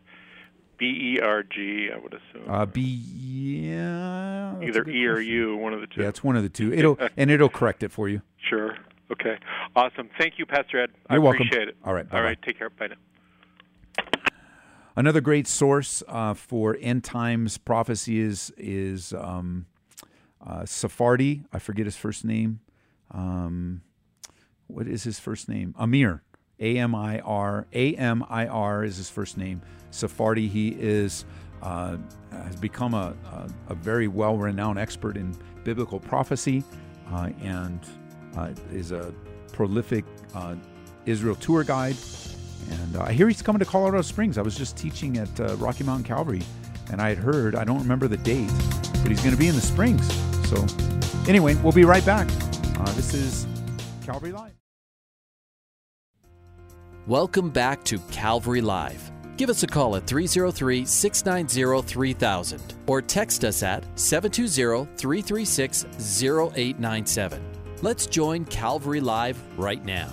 [0.79, 2.49] B E R G, I would assume.
[2.49, 4.55] Uh, B, yeah.
[4.61, 6.01] Either E or U, one of the two.
[6.01, 6.73] Yeah, it's one of the two.
[6.73, 8.21] It'll and it'll correct it for you.
[8.49, 8.75] Sure.
[9.11, 9.37] Okay.
[9.75, 10.09] Awesome.
[10.19, 10.91] Thank you, Pastor Ed.
[11.09, 11.41] You're I welcome.
[11.47, 11.75] appreciate it.
[11.83, 12.05] All right.
[12.11, 12.41] All right.
[12.41, 12.69] Take care.
[12.69, 12.95] Bye now.
[14.95, 19.65] Another great source uh, for end times prophecy is is um,
[20.45, 21.45] uh, Tsarfati.
[21.53, 22.59] I forget his first name.
[23.11, 23.81] Um,
[24.67, 25.73] what is his first name?
[25.77, 26.21] Amir.
[26.59, 27.67] A M I R.
[27.73, 29.61] A M I R is his first name.
[29.91, 30.49] Tsarfati.
[30.49, 31.25] He is
[31.61, 31.97] uh,
[32.31, 36.63] has become a, a, a very well renowned expert in biblical prophecy
[37.11, 37.79] uh, and
[38.37, 39.13] uh, is a
[39.51, 40.55] prolific uh,
[41.05, 41.95] Israel tour guide
[42.69, 44.37] and uh, I hear he's coming to Colorado Springs.
[44.37, 46.41] I was just teaching at uh, Rocky Mountain Calvary,
[46.91, 48.51] and I had heard, I don't remember the date,
[49.01, 50.05] but he's going to be in the Springs.
[50.49, 50.65] So,
[51.27, 52.27] anyway, we'll be right back.
[52.95, 53.47] This is
[54.05, 54.53] Calvary Live.
[57.07, 59.11] Welcome back to Calvary Live.
[59.39, 65.85] Give us a call at 303 690 3000 or text us at 720 336
[66.21, 67.41] 0897.
[67.81, 70.09] Let's join Calvary Live right now.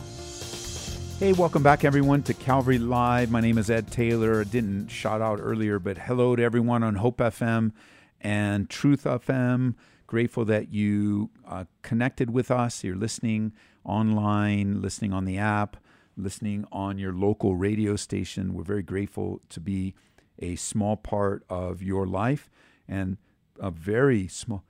[1.18, 3.32] Hey, welcome back, everyone, to Calvary Live.
[3.32, 4.42] My name is Ed Taylor.
[4.42, 7.72] I didn't shout out earlier, but hello to everyone on Hope FM
[8.20, 9.74] and Truth FM.
[10.06, 12.84] Grateful that you uh, connected with us.
[12.84, 15.78] You're listening online, listening on the app,
[16.16, 18.54] listening on your local radio station.
[18.54, 19.94] We're very grateful to be
[20.38, 22.48] a small part of your life
[22.88, 23.16] and
[23.58, 24.64] a very small.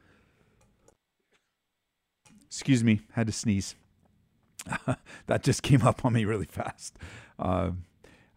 [2.47, 3.75] Excuse me, had to sneeze.
[5.27, 6.99] that just came up on me really fast.
[7.39, 7.73] Uh,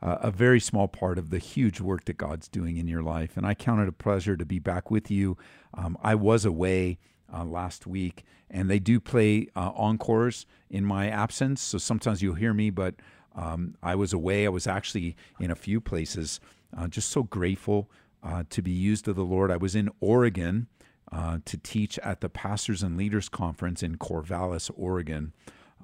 [0.02, 3.36] uh, a very small part of the huge work that God's doing in your life.
[3.36, 5.38] And I count it a pleasure to be back with you.
[5.74, 7.00] Um, I was away
[7.34, 11.62] uh, last week, and they do play uh, encores in my absence.
[11.62, 12.96] So sometimes you'll hear me, but
[13.36, 14.46] Um, I was away.
[14.46, 16.40] I was actually in a few places.
[16.76, 17.88] Uh, just so grateful
[18.24, 19.52] uh, to be used of the Lord.
[19.52, 20.68] I was in Oregon
[21.12, 25.34] uh, to teach at the Pastors and Leaders Conference in Corvallis, Oregon.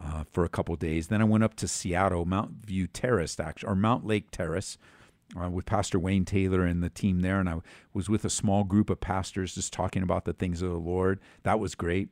[0.03, 1.07] Uh, for a couple days.
[1.07, 4.77] Then I went up to Seattle, Mount View Terrace, actually, or Mount Lake Terrace,
[5.39, 7.39] uh, with Pastor Wayne Taylor and the team there.
[7.39, 7.57] And I
[7.93, 11.19] was with a small group of pastors just talking about the things of the Lord.
[11.43, 12.09] That was great.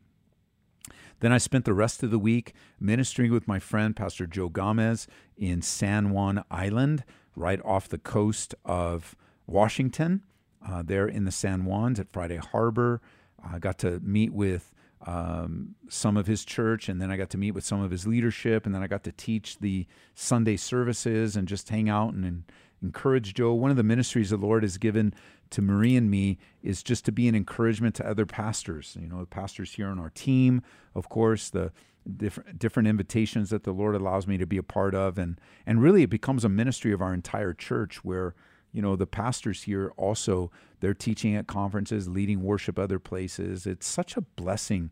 [1.19, 5.07] Then I spent the rest of the week ministering with my friend, Pastor Joe Gomez,
[5.37, 9.15] in San Juan Island, right off the coast of
[9.47, 10.23] Washington,
[10.67, 13.01] uh, there in the San Juans at Friday Harbor.
[13.41, 14.73] I got to meet with
[15.05, 18.07] um, some of his church, and then I got to meet with some of his
[18.07, 22.25] leadership, and then I got to teach the Sunday services and just hang out and,
[22.25, 22.43] and
[22.83, 23.53] encourage Joe.
[23.53, 25.13] One of the ministries the Lord has given
[25.51, 28.97] to Marie and me is just to be an encouragement to other pastors.
[28.99, 30.61] You know, the pastors here on our team,
[30.93, 31.71] of course, the
[32.17, 35.81] different different invitations that the Lord allows me to be a part of, and and
[35.81, 38.35] really it becomes a ministry of our entire church where
[38.73, 43.87] you know the pastors here also they're teaching at conferences leading worship other places it's
[43.87, 44.91] such a blessing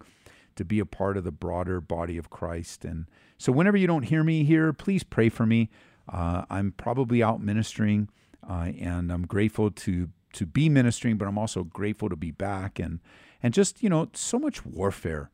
[0.55, 4.03] to be a part of the broader body of christ and so whenever you don't
[4.03, 5.69] hear me here please pray for me
[6.09, 8.09] uh, i'm probably out ministering
[8.49, 12.79] uh, and i'm grateful to to be ministering but i'm also grateful to be back
[12.79, 12.99] and
[13.43, 15.29] and just you know so much warfare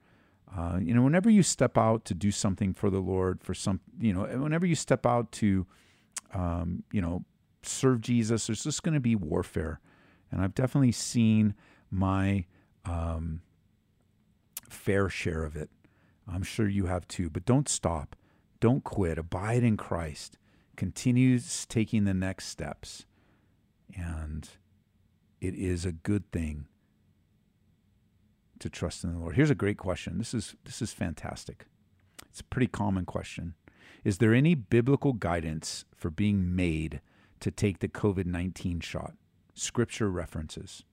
[0.57, 3.79] uh, you know whenever you step out to do something for the lord for some
[3.99, 5.65] you know whenever you step out to
[6.33, 7.23] um, you know
[7.67, 9.79] serve Jesus, there's just going to be warfare.
[10.31, 11.53] And I've definitely seen
[11.89, 12.45] my
[12.85, 13.41] um,
[14.69, 15.69] fair share of it.
[16.27, 17.29] I'm sure you have too.
[17.29, 18.15] But don't stop.
[18.59, 19.17] Don't quit.
[19.17, 20.37] Abide in Christ.
[20.77, 23.05] Continue taking the next steps.
[23.95, 24.47] And
[25.41, 26.67] it is a good thing
[28.59, 29.35] to trust in the Lord.
[29.35, 30.17] Here's a great question.
[30.17, 31.65] This is this is fantastic.
[32.29, 33.55] It's a pretty common question.
[34.03, 37.01] Is there any biblical guidance for being made
[37.39, 39.13] to take the COVID 19 shot?
[39.53, 40.83] Scripture references.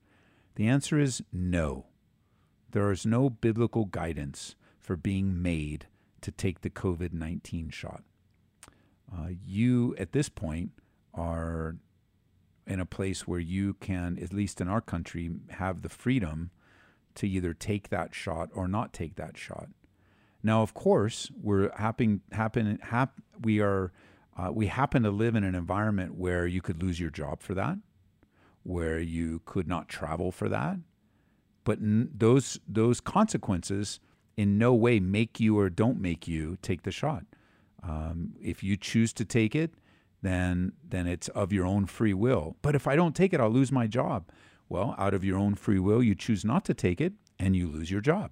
[0.56, 1.86] The answer is no.
[2.70, 5.86] There is no biblical guidance for being made
[6.22, 8.02] to take the COVID 19 shot.
[9.12, 10.70] Uh, you, at this point,
[11.12, 11.76] are
[12.66, 16.50] in a place where you can, at least in our country, have the freedom
[17.14, 19.68] to either take that shot or not take that shot.
[20.42, 23.92] Now, of course, we're happen, happen, hap, we are
[24.36, 27.54] uh, we happen to live in an environment where you could lose your job for
[27.54, 27.78] that,
[28.64, 30.78] where you could not travel for that.
[31.62, 34.00] But n- those those consequences
[34.36, 37.24] in no way make you or don't make you take the shot.
[37.86, 39.74] Um, if you choose to take it,
[40.22, 42.56] then then it's of your own free will.
[42.62, 44.30] But if I don't take it, I'll lose my job.
[44.68, 47.68] Well, out of your own free will, you choose not to take it, and you
[47.68, 48.30] lose your job.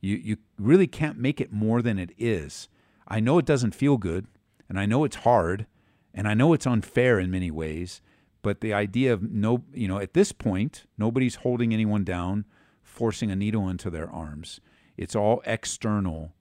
[0.00, 2.68] You you really can't make it more than it is.
[3.08, 4.26] I know it doesn't feel good
[4.68, 5.66] and I know it's hard
[6.14, 8.00] and I know it's unfair in many ways,
[8.40, 12.46] but the idea of no, you know, at this point, nobody's holding anyone down,
[12.82, 14.60] forcing a needle into their arms.
[14.96, 16.32] It's all external.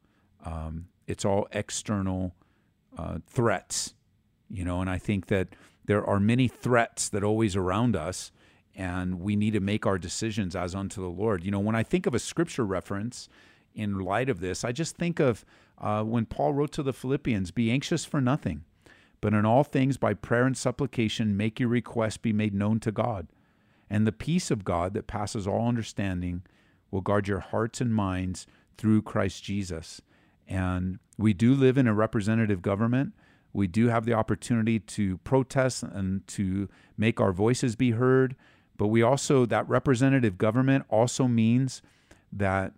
[0.46, 2.36] Um, it's all external
[3.00, 3.94] uh, threats,
[4.50, 5.50] you know, and I think that
[5.86, 8.32] there are many threats that always around us,
[8.76, 11.44] and we need to make our decisions as unto the Lord.
[11.44, 13.30] You know, when I think of a scripture reference
[13.74, 15.46] in light of this, I just think of
[15.78, 18.66] uh, when Paul wrote to the Philippians, Be anxious for nothing,
[19.22, 22.92] but in all things by prayer and supplication make your requests be made known to
[22.92, 23.28] God.
[23.90, 26.44] And the peace of God that passes all understanding
[26.92, 28.46] will guard your hearts and minds
[28.78, 30.02] through Christ Jesus.
[30.50, 33.14] And we do live in a representative government.
[33.54, 38.36] We do have the opportunity to protest and to make our voices be heard.
[38.76, 41.82] But we also, that representative government also means
[42.32, 42.74] that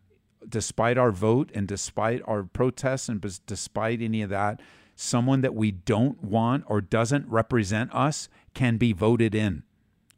[0.47, 4.59] despite our vote and despite our protests and despite any of that,
[4.95, 9.63] someone that we don't want or doesn't represent us can be voted in.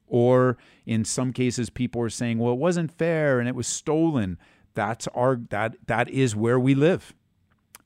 [0.07, 4.37] Or in some cases, people are saying, well, it wasn't fair and it was stolen.
[4.75, 7.13] That's our that that is where we live.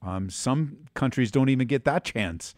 [0.02, 2.56] Um, some countries don't even get that chance.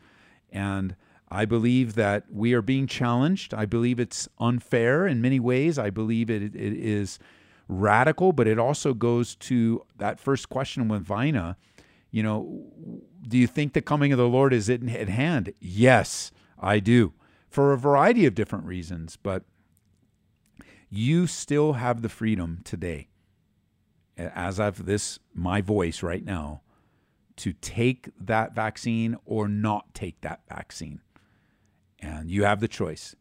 [0.51, 0.95] And
[1.29, 3.53] I believe that we are being challenged.
[3.53, 5.77] I believe it's unfair in many ways.
[5.77, 7.19] I believe it, it is
[7.67, 11.55] radical, but it also goes to that first question with Vina.
[12.11, 12.71] You know,
[13.27, 15.53] do you think the coming of the Lord is at hand?
[15.59, 17.13] Yes, I do,
[17.47, 19.15] for a variety of different reasons.
[19.15, 19.43] But
[20.89, 23.09] you still have the freedom today,
[24.17, 26.61] as I've this my voice right now,
[27.39, 30.99] to take that vaccine or not take that vaccine.
[31.99, 33.15] And you have the choice.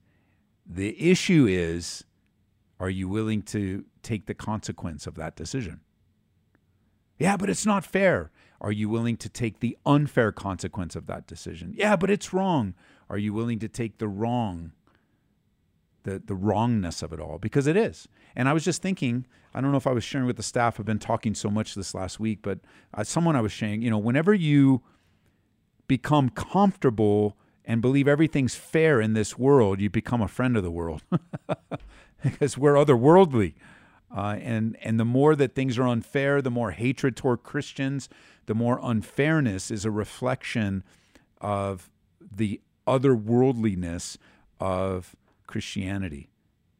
[0.66, 2.04] The issue is
[2.80, 5.80] are you willing to take the consequence of that decision?
[7.18, 8.30] Yeah, but it's not fair.
[8.60, 11.72] Are you willing to take the unfair consequence of that decision?
[11.76, 12.74] Yeah, but it's wrong.
[13.08, 14.72] Are you willing to take the wrong,
[16.08, 17.38] the, the wrongness of it all?
[17.38, 18.08] Because it is.
[18.36, 20.78] And I was just thinking, I don't know if I was sharing with the staff,
[20.78, 22.60] I've been talking so much this last week, but
[22.94, 24.82] uh, someone I was sharing, you know, whenever you
[25.86, 30.70] become comfortable and believe everything's fair in this world, you become a friend of the
[30.70, 31.02] world
[32.22, 33.54] because we're otherworldly.
[34.14, 38.08] Uh, and and the more that things are unfair, the more hatred toward Christians,
[38.46, 40.82] the more unfairness is a reflection
[41.42, 41.90] of
[42.20, 44.16] the otherworldliness
[44.58, 45.14] of
[45.48, 46.30] Christianity.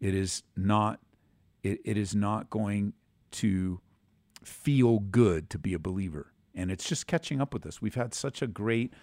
[0.00, 1.00] It is not
[1.64, 2.92] it, it is not going
[3.32, 3.80] to
[4.44, 6.32] feel good to be a believer.
[6.54, 7.82] And it's just catching up with us.
[7.82, 8.94] We've had such a great,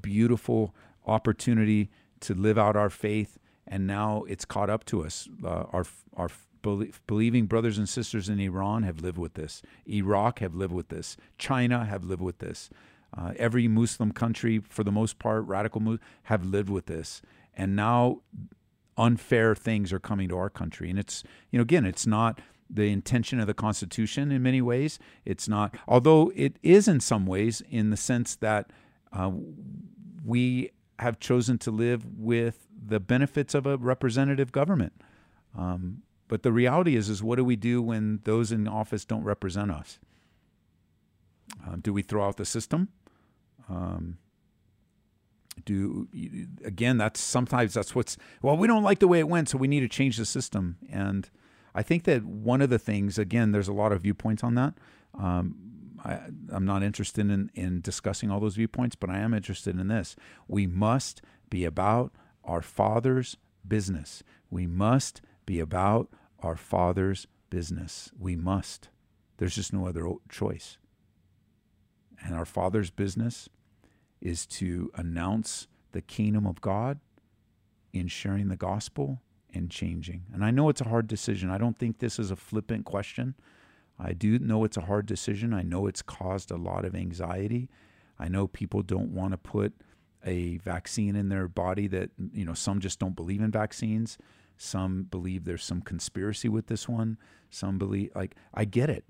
[0.00, 0.74] beautiful
[1.06, 5.28] opportunity to live out our faith, and now it's caught up to us.
[5.44, 5.84] Uh, our
[6.16, 6.28] our
[7.06, 9.60] believing brothers and sisters in Iran have lived with this.
[9.86, 11.16] Iraq have lived with this.
[11.36, 12.70] China have lived with this.
[13.16, 17.20] Uh, every Muslim country, for the most part, radical Muslims, have lived with this.
[17.54, 18.22] And now
[18.96, 20.90] unfair things are coming to our country.
[20.90, 22.40] And it's, you know, again, it's not
[22.70, 24.98] the intention of the Constitution in many ways.
[25.24, 28.70] It's not, although it is in some ways, in the sense that
[29.12, 29.30] uh,
[30.24, 34.92] we have chosen to live with the benefits of a representative government.
[35.56, 39.24] Um, but the reality is, is what do we do when those in office don't
[39.24, 39.98] represent us?
[41.66, 42.88] Um, do we throw out the system?
[43.68, 44.18] Um,
[45.64, 46.08] do
[46.64, 46.98] again?
[46.98, 48.56] That's sometimes that's what's well.
[48.56, 50.76] We don't like the way it went, so we need to change the system.
[50.90, 51.28] And
[51.74, 54.74] I think that one of the things, again, there's a lot of viewpoints on that.
[55.18, 55.56] Um,
[56.04, 56.20] I,
[56.52, 60.16] am not interested in, in discussing all those viewpoints, but I am interested in this.
[60.46, 62.12] We must be about
[62.44, 63.36] our Father's
[63.66, 64.22] business.
[64.50, 66.08] We must be about
[66.40, 68.10] our Father's business.
[68.18, 68.88] We must.
[69.38, 70.78] There's just no other choice.
[72.24, 73.48] And our Father's business
[74.24, 76.98] is to announce the kingdom of God
[77.92, 79.20] in sharing the gospel
[79.52, 80.24] and changing.
[80.32, 81.50] And I know it's a hard decision.
[81.50, 83.36] I don't think this is a flippant question.
[83.96, 85.54] I do know it's a hard decision.
[85.54, 87.70] I know it's caused a lot of anxiety.
[88.18, 89.74] I know people don't want to put
[90.24, 94.18] a vaccine in their body that, you know, some just don't believe in vaccines.
[94.56, 97.18] Some believe there's some conspiracy with this one.
[97.50, 99.04] Some believe, like, I get it.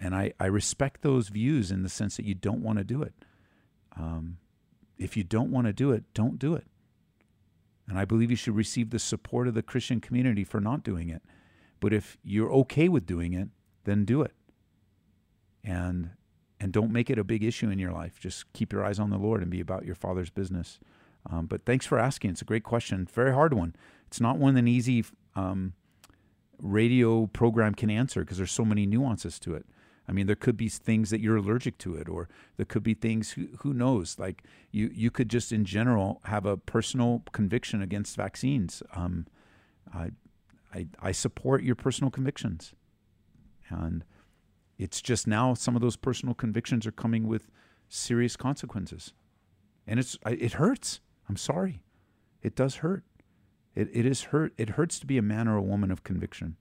[0.00, 3.02] And I, I respect those views in the sense that you don't want to do
[3.02, 3.14] it.
[3.96, 4.38] Um,
[4.98, 6.66] if you don't want to do it, don't do it.
[7.88, 11.08] And I believe you should receive the support of the Christian community for not doing
[11.08, 11.22] it.
[11.80, 13.48] But if you're okay with doing it,
[13.84, 14.32] then do it.
[15.62, 16.10] And
[16.60, 18.18] and don't make it a big issue in your life.
[18.18, 20.78] Just keep your eyes on the Lord and be about your Father's business.
[21.30, 22.30] Um, but thanks for asking.
[22.30, 23.06] It's a great question.
[23.12, 23.74] Very hard one.
[24.06, 25.74] It's not one an easy um,
[26.58, 29.66] radio program can answer because there's so many nuances to it.
[30.06, 32.94] I mean, there could be things that you're allergic to it, or there could be
[32.94, 34.18] things who, who knows.
[34.18, 38.82] Like you, you could just in general have a personal conviction against vaccines.
[38.94, 39.26] Um,
[39.94, 40.10] I,
[40.74, 42.74] I, I support your personal convictions,
[43.70, 44.04] and
[44.78, 47.48] it's just now some of those personal convictions are coming with
[47.88, 49.14] serious consequences,
[49.86, 51.00] and it's it hurts.
[51.28, 51.82] I'm sorry,
[52.42, 53.04] it does hurt.
[53.74, 54.52] It it is hurt.
[54.58, 56.56] It hurts to be a man or a woman of conviction,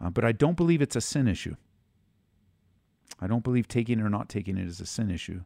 [0.00, 1.54] uh, but I don't believe it's a sin issue.
[3.22, 5.42] I don't believe taking it or not taking it is a sin issue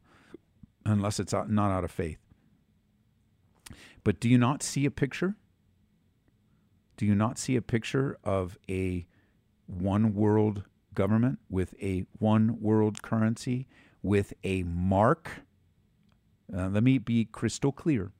[0.86, 2.18] unless it's not out of faith.
[4.02, 5.36] But do you not see a picture?
[6.96, 9.06] Do you not see a picture of a
[9.66, 10.62] one world
[10.94, 13.66] government with a one world currency
[14.02, 15.42] with a mark?
[16.56, 18.12] Uh, let me be crystal clear.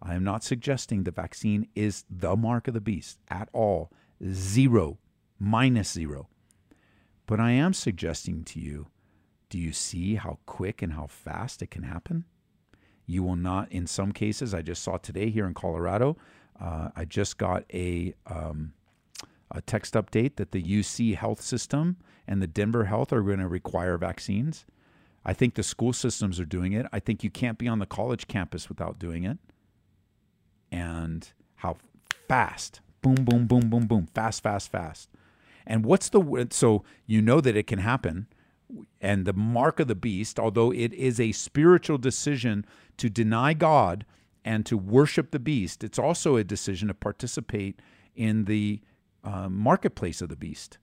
[0.00, 3.90] I am not suggesting the vaccine is the mark of the beast at all.
[4.30, 4.98] Zero,
[5.38, 6.28] minus zero.
[7.26, 8.86] But I am suggesting to you
[9.54, 12.24] do you see how quick and how fast it can happen?
[13.06, 16.16] You will not, in some cases, I just saw today here in Colorado,
[16.60, 18.72] uh, I just got a, um,
[19.52, 23.46] a text update that the UC health system and the Denver health are going to
[23.46, 24.66] require vaccines.
[25.24, 26.86] I think the school systems are doing it.
[26.92, 29.38] I think you can't be on the college campus without doing it.
[30.72, 31.76] And how
[32.26, 35.10] fast, boom, boom, boom, boom, boom, fast, fast, fast.
[35.64, 38.26] And what's the, so you know that it can happen
[39.00, 42.64] and the mark of the beast, although it is a spiritual decision
[42.96, 44.04] to deny God
[44.44, 47.80] and to worship the beast, it's also a decision to participate
[48.14, 48.80] in the
[49.22, 50.78] uh, marketplace of the beast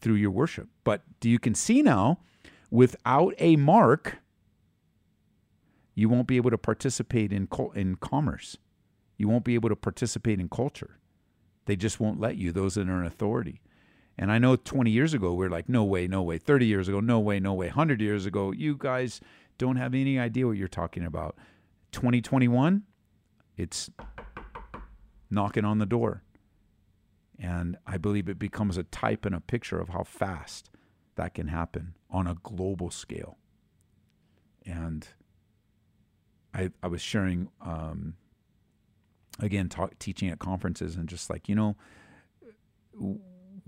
[0.00, 0.68] through your worship.
[0.84, 2.18] But you can see now,
[2.70, 4.18] without a mark,
[5.94, 8.56] you won't be able to participate in in commerce.
[9.18, 10.98] You won't be able to participate in culture.
[11.66, 12.50] They just won't let you.
[12.50, 13.60] Those that are in authority.
[14.18, 16.38] And I know 20 years ago, we are like, no way, no way.
[16.38, 17.66] 30 years ago, no way, no way.
[17.66, 19.20] 100 years ago, you guys
[19.58, 21.36] don't have any idea what you're talking about.
[21.92, 22.82] 2021,
[23.56, 23.90] it's
[25.30, 26.22] knocking on the door.
[27.38, 30.70] And I believe it becomes a type and a picture of how fast
[31.16, 33.38] that can happen on a global scale.
[34.64, 35.06] And
[36.54, 38.14] I, I was sharing, um,
[39.40, 41.76] again, talk, teaching at conferences and just like, you know,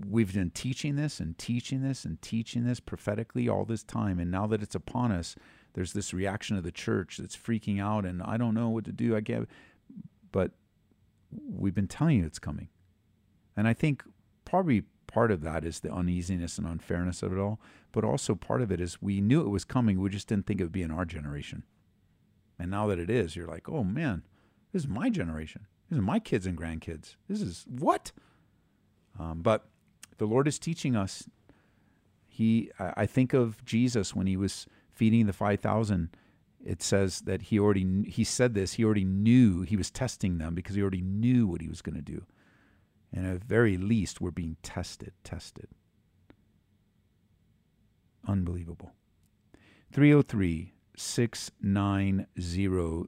[0.03, 4.19] we've been teaching this and teaching this and teaching this prophetically all this time.
[4.19, 5.35] And now that it's upon us,
[5.73, 8.91] there's this reaction of the church that's freaking out and I don't know what to
[8.91, 9.15] do.
[9.15, 9.43] I get,
[10.31, 10.51] but
[11.31, 12.69] we've been telling you it's coming.
[13.55, 14.03] And I think
[14.43, 17.59] probably part of that is the uneasiness and unfairness of it all.
[17.91, 19.99] But also part of it is we knew it was coming.
[20.01, 21.63] We just didn't think it would be in our generation.
[22.59, 24.23] And now that it is, you're like, oh man,
[24.71, 25.67] this is my generation.
[25.89, 27.15] This is my kids and grandkids.
[27.29, 28.11] This is what?
[29.19, 29.67] Um, but
[30.17, 31.27] the Lord is teaching us.
[32.27, 36.09] He, I think of Jesus when he was feeding the five thousand.
[36.65, 38.73] It says that he already he said this.
[38.73, 41.95] He already knew he was testing them because he already knew what he was going
[41.95, 42.25] to do.
[43.13, 45.67] And at very least, we're being tested, tested.
[48.27, 48.91] Unbelievable.
[49.93, 52.25] 303 690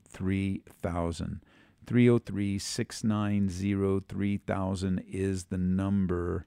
[0.09, 1.43] 3000.
[1.85, 6.45] 303 690 3000 is the number.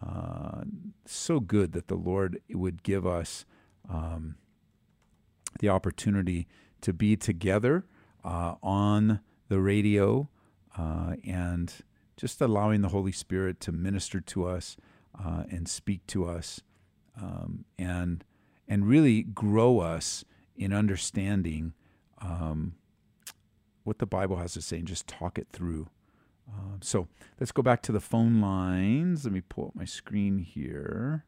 [0.00, 0.62] Uh,
[1.04, 3.44] so good that the Lord would give us
[3.88, 4.36] um,
[5.60, 6.46] the opportunity
[6.80, 7.84] to be together
[8.24, 10.28] uh, on the radio
[10.78, 11.74] uh, and
[12.16, 14.76] just allowing the Holy Spirit to minister to us
[15.22, 16.60] uh, and speak to us
[17.20, 18.24] um, and
[18.68, 20.24] and really grow us
[20.56, 21.74] in understanding
[22.20, 22.74] um,
[23.82, 25.88] what the Bible has to say and just talk it through.
[26.52, 27.08] Uh, so
[27.40, 29.24] let's go back to the phone lines.
[29.24, 31.24] Let me pull up my screen here.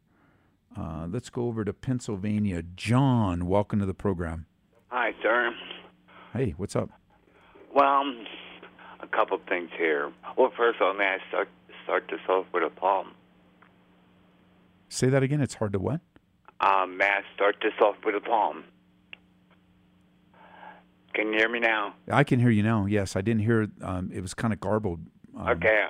[0.76, 2.62] Uh, let's go over to Pennsylvania.
[2.74, 4.46] John, welcome to the program.
[4.88, 5.52] Hi, sir.
[6.32, 6.90] Hey, what's up?
[7.74, 8.24] Well, um,
[9.00, 10.12] a couple things here.
[10.36, 11.48] Well, first of all, may I start
[11.84, 13.12] start this off with a poem?
[14.88, 15.40] Say that again.
[15.40, 16.00] It's hard to what?
[16.60, 18.64] Um, may I start this off with a poem?
[21.14, 21.94] Can you hear me now?
[22.10, 22.86] I can hear you now.
[22.86, 23.68] Yes, I didn't hear.
[23.82, 25.00] Um, it was kind of garbled.
[25.36, 25.84] Um, okay,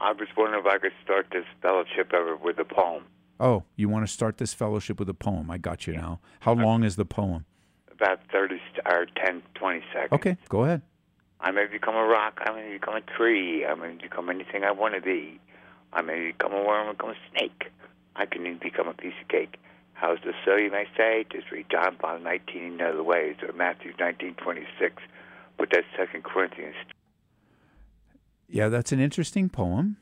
[0.00, 3.04] I was wondering if I could start this fellowship ever with a poem.
[3.38, 5.50] Oh, you want to start this fellowship with a poem?
[5.50, 6.20] I got you now.
[6.40, 7.46] How long is the poem?
[7.90, 10.12] About thirty or 10, 20 seconds.
[10.12, 10.82] Okay, go ahead.
[11.40, 12.40] I may become a rock.
[12.44, 13.64] I may become a tree.
[13.64, 15.40] I may become anything I want to be.
[15.92, 16.88] I may become a worm.
[16.88, 17.64] I Become a snake.
[18.16, 19.56] I can even become a piece of cake.
[19.94, 21.24] How's this so, you may say?
[21.30, 25.02] Just read John 5, 19 in other ways, or Matthew 19, 26.
[25.58, 26.74] But that's Second Corinthians.
[28.50, 29.96] Yeah, that's an interesting poem,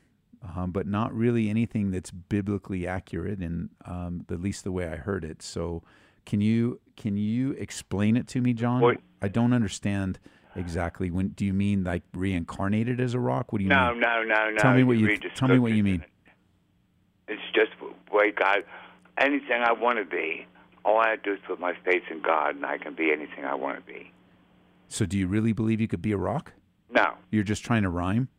[0.55, 4.95] um, but not really anything that's biblically accurate, and um, at least the way I
[4.95, 5.41] heard it.
[5.41, 5.83] So,
[6.25, 8.81] can you can you explain it to me, John?
[8.81, 8.97] What?
[9.21, 10.19] I don't understand
[10.55, 11.11] exactly.
[11.11, 13.51] When do you mean like reincarnated as a rock?
[13.51, 13.99] What do you no, mean?
[13.99, 16.03] No, no, no, Tell me what you, tell me what you mean.
[17.27, 17.71] It's just
[18.11, 18.63] way God
[19.19, 20.47] anything I want to be.
[20.85, 23.11] All I have to do is put my faith in God, and I can be
[23.11, 24.11] anything I want to be.
[24.87, 26.53] So, do you really believe you could be a rock?
[26.89, 27.13] No.
[27.29, 28.29] You're just trying to rhyme?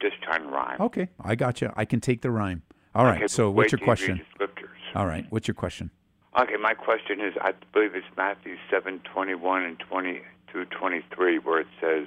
[0.00, 0.80] Just trying to rhyme.
[0.80, 1.72] Okay, I got you.
[1.76, 2.62] I can take the rhyme.
[2.94, 3.18] All right.
[3.18, 4.20] Okay, so, what's your question?
[4.34, 4.68] Scriptures.
[4.94, 5.26] All right.
[5.30, 5.90] What's your question?
[6.38, 10.20] Okay, my question is I believe it's Matthew seven twenty one and twenty
[10.50, 12.06] through twenty three, where it says,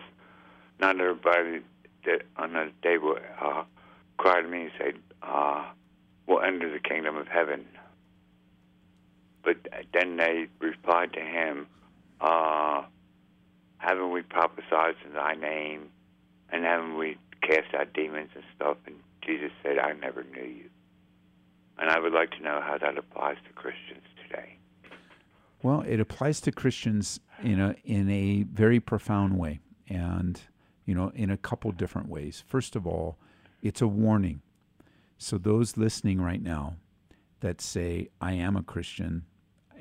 [0.79, 1.61] "Not everybody
[2.05, 3.63] that on that day will uh,
[4.17, 5.65] cry to me and say, uh,
[6.27, 7.65] will enter the kingdom of heaven."
[9.43, 9.57] But
[9.93, 11.67] then they replied to him,
[12.19, 12.83] uh,
[13.77, 15.89] Haven't we prophesied in thy name?
[16.49, 18.77] And haven't we cast out demons and stuff?
[18.85, 20.69] And Jesus said, I never knew you.
[21.77, 24.57] And I would like to know how that applies to Christians today.
[25.63, 30.41] Well, it applies to Christians in a in a very profound way, and
[30.85, 32.43] you know, in a couple different ways.
[32.47, 33.17] First of all,
[33.61, 34.41] it's a warning.
[35.17, 36.77] So those listening right now
[37.41, 39.25] that say, "I am a Christian,"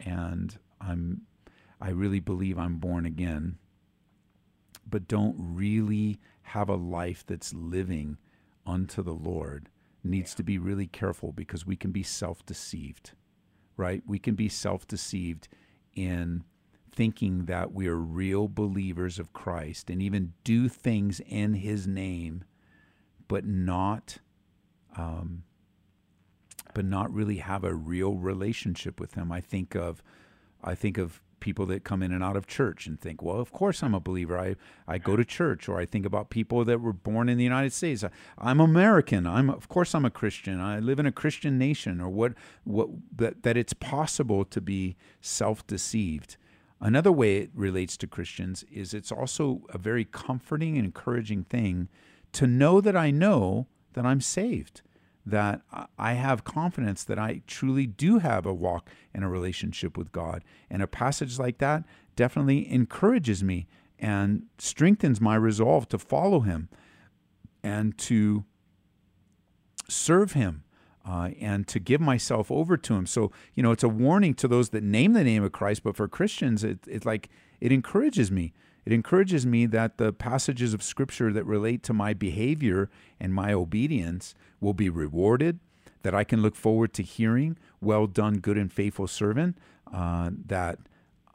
[0.04, 1.22] and I'm
[1.80, 3.58] I really believe I'm born again,
[4.90, 8.18] but don't really have a life that's living
[8.66, 9.68] unto the Lord
[10.02, 13.12] needs to be really careful because we can be self-deceived.
[13.76, 14.02] Right?
[14.06, 15.48] We can be self-deceived
[15.94, 16.44] in
[16.92, 22.44] thinking that we are real believers of Christ and even do things in his name
[23.30, 24.18] but not
[24.96, 25.44] um,
[26.74, 29.30] but not really have a real relationship with him.
[29.30, 30.02] I think of
[30.64, 33.52] I think of people that come in and out of church and think, well, of
[33.52, 34.38] course I'm a believer.
[34.38, 37.44] I, I go to church, or I think about people that were born in the
[37.44, 38.04] United States.
[38.04, 39.26] I, I'm American.
[39.26, 40.60] I'm of course I'm a Christian.
[40.60, 42.34] I live in a Christian nation, or what
[42.64, 46.36] what that, that it's possible to be self-deceived.
[46.80, 51.88] Another way it relates to Christians is it's also a very comforting and encouraging thing
[52.32, 54.82] to know that I know that I'm saved
[55.26, 55.62] that
[55.98, 60.42] I have confidence that I truly do have a walk and a relationship with God.
[60.70, 61.84] And a passage like that
[62.16, 63.66] definitely encourages me
[63.98, 66.68] and strengthens my resolve to follow Him
[67.62, 68.44] and to
[69.88, 70.64] serve Him.
[71.02, 73.06] Uh, and to give myself over to him.
[73.06, 75.96] So, you know, it's a warning to those that name the name of Christ, but
[75.96, 78.52] for Christians, it, it like it encourages me
[78.84, 83.52] it encourages me that the passages of Scripture that relate to my behavior and my
[83.52, 85.60] obedience will be rewarded,
[86.02, 89.58] that I can look forward to hearing, well done, good and faithful servant,
[89.92, 90.78] uh, that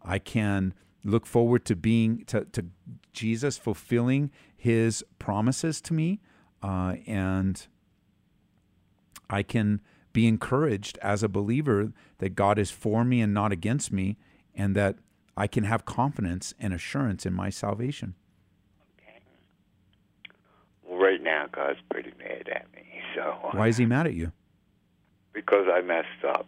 [0.04, 0.74] I can
[1.04, 2.66] look forward to being, to, to
[3.14, 6.20] Jesus fulfilling his promises to me,
[6.64, 7.68] uh, and
[9.30, 9.82] I can
[10.14, 14.18] be encouraged as a believer that God is for me and not against me,
[14.56, 14.98] and that
[15.38, 18.16] I can have confidence and assurance in my salvation.
[18.98, 19.20] Okay.
[20.84, 22.82] Well, right now, God's pretty mad at me.
[23.16, 24.34] So why is He mad at you?
[25.32, 26.48] Because I messed up.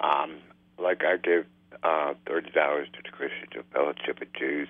[0.00, 0.38] Um,
[0.78, 1.44] like I give
[1.82, 4.68] uh, thirty dollars to the Christian to Fellowship of Jews,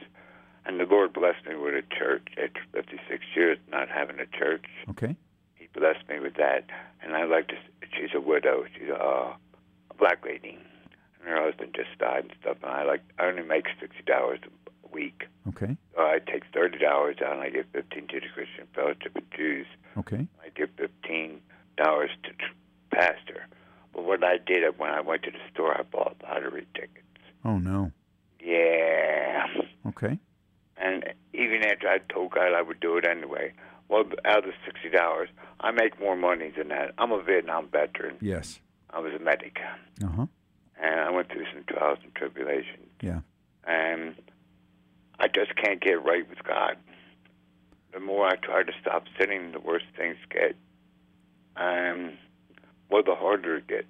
[0.66, 4.64] and the Lord blessed me with a church after fifty-six years not having a church.
[4.90, 5.14] Okay.
[5.54, 6.64] He blessed me with that,
[7.00, 7.54] and I like to.
[7.96, 8.64] She's a widow.
[8.76, 10.58] She's a, a black lady
[11.24, 14.94] her husband just died and stuff, and I like I only make sixty dollars a
[14.94, 15.24] week.
[15.48, 15.76] Okay.
[15.94, 19.30] So I take thirty dollars out and I give fifteen to the Christian Fellowship of
[19.30, 19.66] Jews.
[19.98, 20.26] Okay.
[20.44, 21.40] I give fifteen
[21.76, 23.46] dollars to the pastor.
[23.92, 26.98] But what I did when I went to the store, I bought lottery tickets.
[27.44, 27.92] Oh no.
[28.40, 29.46] Yeah.
[29.88, 30.18] Okay.
[30.76, 33.52] And even after I told God I would do it anyway,
[33.88, 35.28] well, out of the sixty dollars,
[35.60, 36.92] I make more money than that.
[36.98, 38.16] I'm a Vietnam veteran.
[38.20, 38.60] Yes.
[38.90, 39.58] I was a medic.
[40.02, 40.26] Uh huh
[40.80, 42.88] and I went through some trials and tribulations.
[43.00, 43.20] Yeah.
[43.64, 44.14] And
[45.18, 46.76] I just can't get right with God.
[47.92, 50.56] The more I try to stop sinning, the worse things get.
[51.56, 52.16] And
[52.90, 53.86] well, the harder it gets.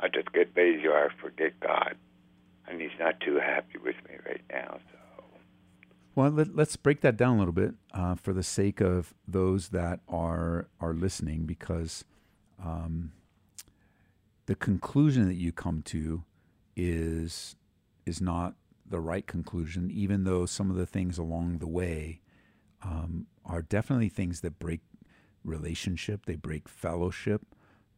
[0.00, 1.96] I just get lazy or I forget God.
[2.66, 4.78] And He's not too happy with me right now.
[4.90, 5.24] So.
[6.14, 9.68] Well, let, us break that down a little bit uh, for the sake of those
[9.68, 12.04] that are are listening, because
[12.62, 13.12] um,
[14.46, 16.24] the conclusion that you come to
[16.76, 17.56] is
[18.04, 22.20] is not the right conclusion, even though some of the things along the way
[22.84, 24.80] um, are definitely things that break
[25.44, 27.42] relationship, they break fellowship.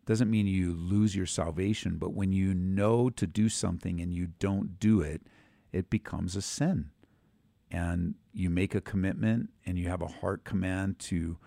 [0.06, 4.28] Doesn't mean you lose your salvation, but when you know to do something and you
[4.38, 5.22] don't do it,
[5.72, 6.90] it becomes a sin.
[7.70, 11.38] And you make a commitment and you have a heart command to,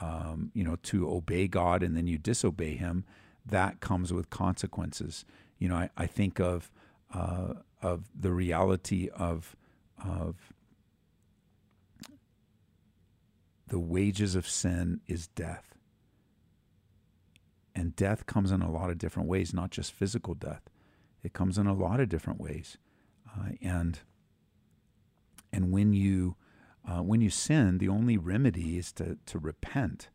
[0.00, 3.04] um, you know, to obey God and then you disobey Him.
[3.48, 5.24] That comes with consequences.
[5.58, 6.70] You know, I, I think of
[7.14, 9.56] uh, of the reality of
[10.04, 10.52] of
[13.68, 15.74] the wages of sin is death.
[17.74, 20.62] And death comes in a lot of different ways, not just physical death.
[21.22, 22.78] It comes in a lot of different ways.
[23.28, 24.00] Uh, and
[25.52, 26.36] and when you
[26.88, 30.08] uh, when you sin, the only remedy is to, to repent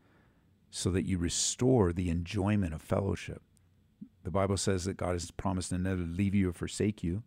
[0.72, 3.42] so that you restore the enjoyment of fellowship.
[4.24, 7.24] The Bible says that God has promised to never to leave you or forsake you.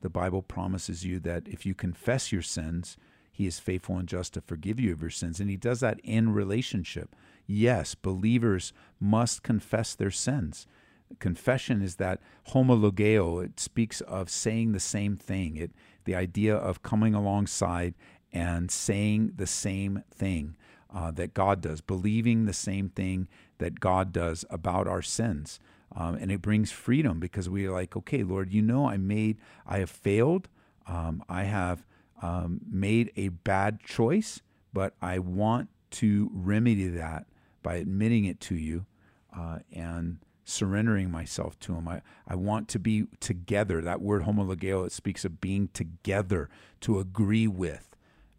[0.00, 2.96] The Bible promises you that if you confess your sins,
[3.30, 5.40] He is faithful and just to forgive you of your sins.
[5.40, 7.14] And He does that in relationship.
[7.46, 10.66] Yes, believers must confess their sins.
[11.18, 13.44] Confession is that homologeo.
[13.44, 15.56] It speaks of saying the same thing.
[15.56, 15.72] It
[16.04, 17.94] the idea of coming alongside
[18.32, 20.56] and saying the same thing
[20.94, 23.28] uh, that God does, believing the same thing
[23.58, 25.60] that God does about our sins.
[25.94, 29.38] Um, and it brings freedom because we are like, okay, Lord, you know, I made,
[29.66, 30.48] I have failed.
[30.86, 31.84] Um, I have
[32.22, 34.40] um, made a bad choice,
[34.72, 37.26] but I want to remedy that
[37.62, 38.86] by admitting it to you
[39.36, 41.88] uh, and surrendering myself to Him.
[41.88, 43.80] I, I want to be together.
[43.80, 46.48] That word homologeo, it speaks of being together,
[46.82, 47.89] to agree with.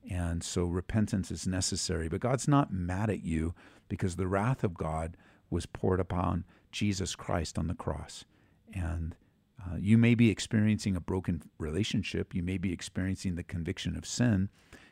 [0.09, 2.09] And so repentance is necessary.
[2.09, 3.53] But God's not mad at you
[3.87, 5.15] because the wrath of God
[5.49, 8.25] was poured upon Jesus Christ on the cross.
[8.73, 9.15] And
[9.61, 12.33] uh, you may be experiencing a broken relationship.
[12.33, 14.49] You may be experiencing the conviction of sin.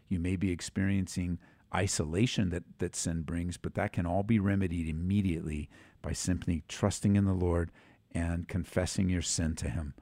[0.08, 1.40] You may be experiencing
[1.74, 5.70] isolation that, that sin brings, but that can all be remedied immediately
[6.02, 7.72] by simply trusting in the Lord
[8.12, 9.94] and confessing your sin to Him.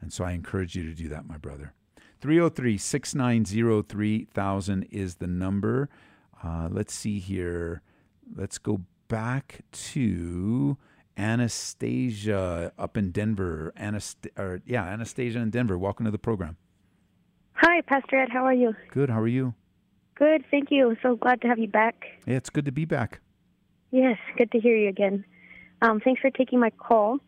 [0.00, 1.74] And so I encourage you to do that, my brother.
[2.22, 5.88] 303 690 3000 is the number.
[6.42, 7.82] Uh, let's see here.
[8.36, 10.78] Let's go back to
[11.18, 13.72] Anastasia up in Denver.
[13.76, 15.76] Anast- or, yeah, Anastasia in Denver.
[15.76, 16.56] Welcome to the program.
[17.54, 18.28] Hi, Pastor Ed.
[18.32, 18.72] How are you?
[18.92, 19.10] Good.
[19.10, 19.54] How are you?
[20.14, 20.96] Good, thank you.
[21.02, 22.04] So glad to have you back.
[22.24, 23.18] Yeah, it's good to be back.
[23.90, 25.24] Yes, good to hear you again.
[25.82, 27.18] Um, thanks for taking my call.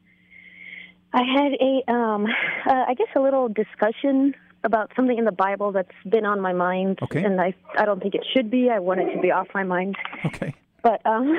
[1.13, 4.35] I had a, um, uh, I guess, a little discussion
[4.65, 7.23] about something in the Bible that's been on my mind, Okay.
[7.23, 8.71] and I, I don't think it should be.
[8.71, 9.97] I want it to be off my mind.
[10.25, 10.55] Okay.
[10.83, 11.33] But um,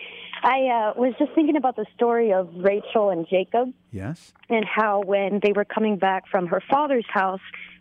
[0.44, 3.72] I uh, was just thinking about the story of Rachel and Jacob.
[3.92, 4.32] Yes.
[4.48, 7.40] and how when they were coming back from her father's house,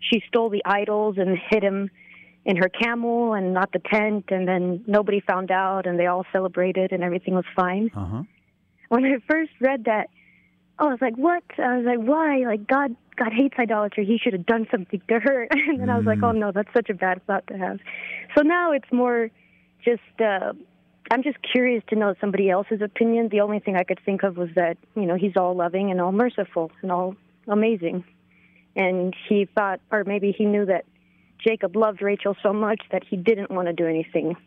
[0.10, 1.90] she stole the idols and hid him
[2.44, 6.26] in her camel and not the tent, and then nobody found out, and they all
[6.32, 7.90] celebrated, and everything was fine.
[7.96, 8.24] Uh huh.
[8.90, 10.10] When I first read that,
[10.88, 14.06] I was like, "What?" I was like, "Why?" Like God, God hates idolatry.
[14.06, 15.44] He should have done something to her.
[15.52, 17.80] and then I was like, "Oh no, that's such a bad thought to have."
[18.36, 19.30] So now it's more
[19.84, 20.02] just.
[20.20, 20.54] uh
[21.10, 23.28] I'm just curious to know somebody else's opinion.
[23.28, 26.00] The only thing I could think of was that, you know, he's all loving and
[26.00, 27.18] all merciful and all
[27.50, 28.06] amazing.
[28.78, 30.86] And he thought, or maybe he knew that
[31.46, 34.38] Jacob loved Rachel so much that he didn't want to do anything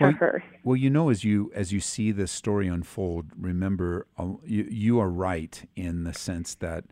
[0.00, 0.44] to Well, her.
[0.64, 5.00] Well, you know, as you as you see this story unfold, remember uh, you you
[5.00, 6.84] are right in the sense that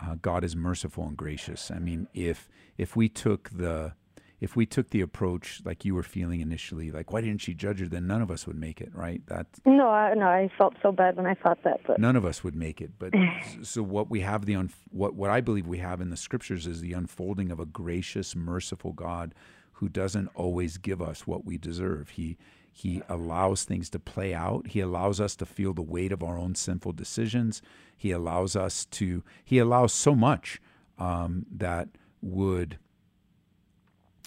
[0.00, 1.70] uh, God is merciful and gracious.
[1.70, 3.94] I mean, if if we took the
[4.40, 7.80] if we took the approach like you were feeling initially, like why didn't she judge
[7.80, 7.88] her?
[7.88, 9.22] Then none of us would make it, right?
[9.26, 11.80] That No, I, no, I felt so bad when I thought that.
[11.86, 12.92] But none of us would make it.
[12.98, 13.14] But
[13.62, 16.66] so what we have the un, what what I believe we have in the scriptures
[16.66, 19.34] is the unfolding of a gracious, merciful God
[19.76, 22.10] who doesn't always give us what we deserve.
[22.10, 22.36] He
[22.72, 24.66] he allows things to play out.
[24.68, 27.62] He allows us to feel the weight of our own sinful decisions.
[27.96, 29.22] He allows us to.
[29.44, 30.60] He allows so much
[30.98, 31.88] um, that
[32.20, 32.78] would,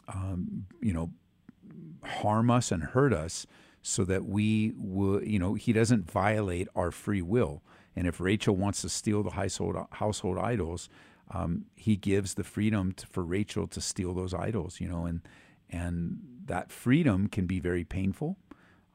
[0.07, 1.11] um, you know,
[2.03, 3.45] harm us and hurt us
[3.83, 7.61] so that we would, you know, he doesn't violate our free will.
[7.95, 10.89] And if Rachel wants to steal the household, household idols,
[11.31, 15.21] um, he gives the freedom to, for Rachel to steal those idols, you know, and,
[15.69, 18.37] and that freedom can be very painful.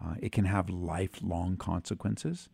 [0.05, 2.49] Uh, it can have lifelong consequences.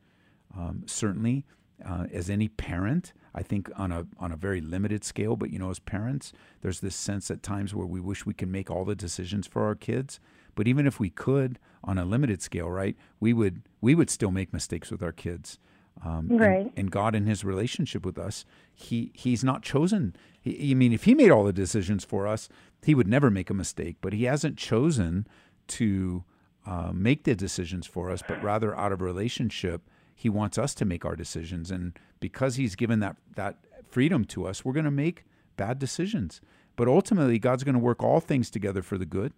[0.57, 1.47] Um, certainly,
[1.85, 5.59] uh, as any parent, I think on a on a very limited scale, but you
[5.59, 8.85] know, as parents, there's this sense at times where we wish we can make all
[8.85, 10.21] the decisions for our kids.
[10.55, 14.31] But even if we could, on a limited scale, right, we would we would still
[14.31, 15.59] make mistakes with our kids.
[16.05, 16.41] Um, and-
[16.77, 18.45] And, God, in His relationship with us,
[18.75, 20.15] He He's not chosen.
[20.41, 22.49] He, I mean, if He made all the decisions for us,
[22.83, 23.97] He would never make a mistake.
[24.01, 25.27] But He hasn't chosen
[25.69, 26.25] to
[26.67, 29.83] uh, make the decisions for us, but rather out of relationship,
[30.15, 31.71] He wants us to make our decisions.
[31.71, 35.25] And because He's given that that freedom to us, we're going to make
[35.57, 36.41] bad decisions.
[36.77, 39.33] But ultimately, God's going to work all things together for the good.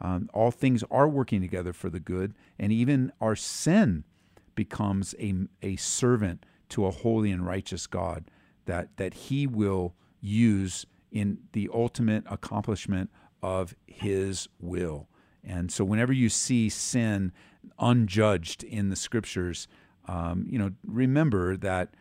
[0.00, 4.04] Um, all things are working together for the good, and even our sin
[4.58, 5.32] becomes a,
[5.62, 8.24] a servant to a holy and righteous God
[8.66, 13.08] that, that He will use in the ultimate accomplishment
[13.40, 15.06] of His will.
[15.44, 17.30] And so, whenever you see sin
[17.78, 19.68] unjudged in the scriptures,
[20.08, 21.94] um, you know, remember that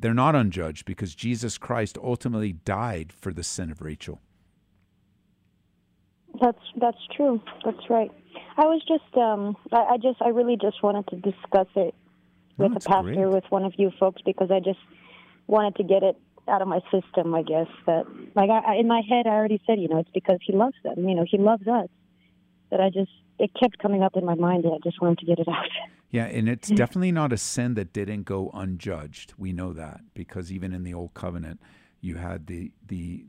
[0.00, 4.18] they're not unjudged because Jesus Christ ultimately died for the sin of Rachel.
[6.40, 7.42] That's that's true.
[7.66, 8.10] That's right.
[8.58, 11.94] I was just um I, I just I really just wanted to discuss it
[12.56, 13.28] with a pastor great.
[13.28, 14.80] with one of you folks because I just
[15.46, 16.16] wanted to get it
[16.48, 17.34] out of my system.
[17.34, 18.04] I guess that
[18.34, 20.74] like I, I in my head I already said you know it's because he loves
[20.82, 21.08] them.
[21.08, 21.88] You know he loves us.
[22.70, 25.26] That I just it kept coming up in my mind and I just wanted to
[25.26, 25.64] get it out.
[26.10, 29.34] Yeah, and it's definitely not a sin that didn't go unjudged.
[29.36, 31.60] We know that because even in the old covenant,
[32.00, 33.26] you had the the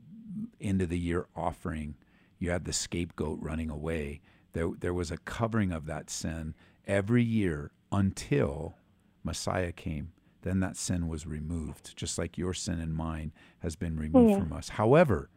[0.62, 1.96] end of the year offering,
[2.38, 4.22] you had the scapegoat running away.
[4.60, 6.54] There there was a covering of that sin
[6.86, 8.76] every year until
[9.24, 10.12] Messiah came.
[10.42, 14.40] Then that sin was removed, just like your sin and mine has been removed Yeah.
[14.40, 14.70] from us.
[14.70, 15.30] However,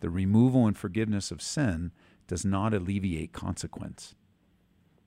[0.00, 1.90] the removal and forgiveness of sin
[2.26, 4.14] does not alleviate consequence.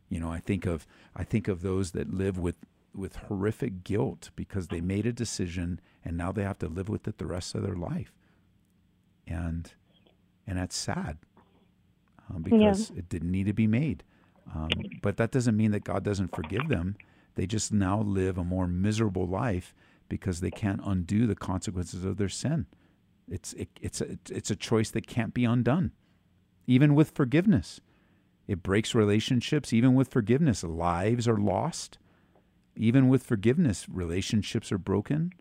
[0.10, 2.56] You know, I think of I think of those that live with
[2.96, 7.08] with horrific guilt because they made a decision and now they have to live with
[7.08, 8.16] it the rest of their life.
[9.28, 9.72] And
[10.48, 11.20] and that's sad
[12.30, 14.04] um, because it didn't need to be made.
[14.54, 14.70] Um,
[15.02, 16.96] but that doesn't mean that God doesn't forgive them.
[17.36, 19.74] They just now live a more miserable life
[20.08, 22.66] because they can't undo the consequences of their sin.
[23.30, 25.92] It's it, it's a, it's a choice that can't be undone,
[26.66, 27.80] even with forgiveness.
[28.50, 29.72] It breaks relationships.
[29.72, 32.00] Even with forgiveness, lives are lost.
[32.76, 35.34] Even with forgiveness, relationships are broken.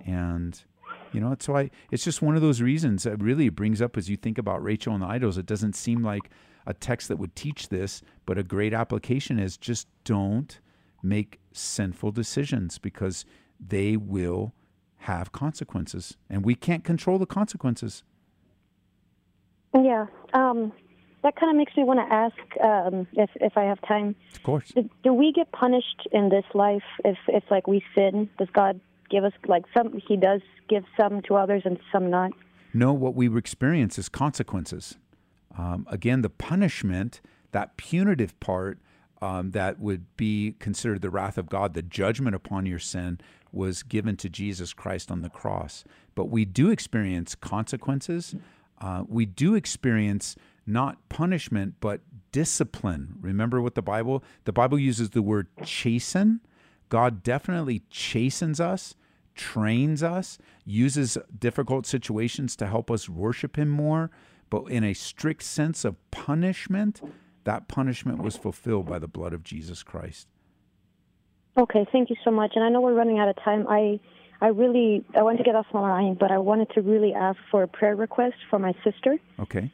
[0.00, 0.64] And,
[1.16, 4.10] You know, so I it's just one of those reasons that really brings up as
[4.10, 5.38] you think about Rachel and the idols.
[5.38, 6.28] It doesn't seem like
[6.66, 10.60] a text that would teach this, but a great application is just don't
[11.02, 13.24] make sinful decisions because
[13.58, 14.52] they will
[14.98, 18.04] have consequences, and we can't control the consequences.
[19.74, 20.08] Yeah.
[20.34, 20.70] Um,
[21.22, 24.16] that kind of makes me want to ask um, if if I have time.
[24.34, 24.70] Of course.
[24.74, 28.28] Do, do we get punished in this life if if like we sin?
[28.38, 28.78] Does God
[29.10, 30.00] give us like some?
[30.06, 32.32] He does give some to others and some not.
[32.74, 34.96] No, what we experience is consequences.
[35.56, 37.20] Um, again, the punishment,
[37.52, 38.78] that punitive part,
[39.22, 43.18] um, that would be considered the wrath of God, the judgment upon your sin,
[43.52, 45.84] was given to Jesus Christ on the cross.
[46.14, 48.34] But we do experience consequences.
[48.80, 50.36] Uh, we do experience
[50.66, 52.00] not punishment, but
[52.32, 53.14] discipline.
[53.20, 56.40] Remember what the Bible, the Bible uses the word chasten.
[56.88, 58.94] God definitely chastens us,
[59.34, 64.10] trains us, uses difficult situations to help us worship Him more.
[64.48, 67.02] But in a strict sense of punishment,
[67.44, 70.28] that punishment was fulfilled by the blood of Jesus Christ.
[71.58, 72.52] Okay, thank you so much.
[72.54, 73.66] And I know we're running out of time.
[73.68, 73.98] I
[74.40, 77.38] I really I want to get off the line, but I wanted to really ask
[77.50, 79.16] for a prayer request for my sister.
[79.40, 79.70] Okay.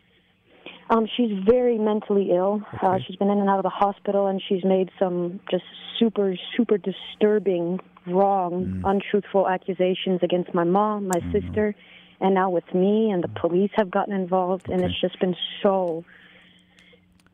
[0.90, 2.62] Um, she's very mentally ill.
[2.72, 2.86] Uh, Okay.
[2.86, 5.64] Uh, she's been in and out of the hospital, and she's made some just
[6.02, 8.90] super, super disturbing, wrong, mm.
[8.90, 11.46] untruthful accusations against my mom, my mm-hmm.
[11.46, 11.74] sister,
[12.20, 13.10] and now with me.
[13.10, 13.40] And the mm.
[13.40, 16.04] police have gotten involved, and it's just been so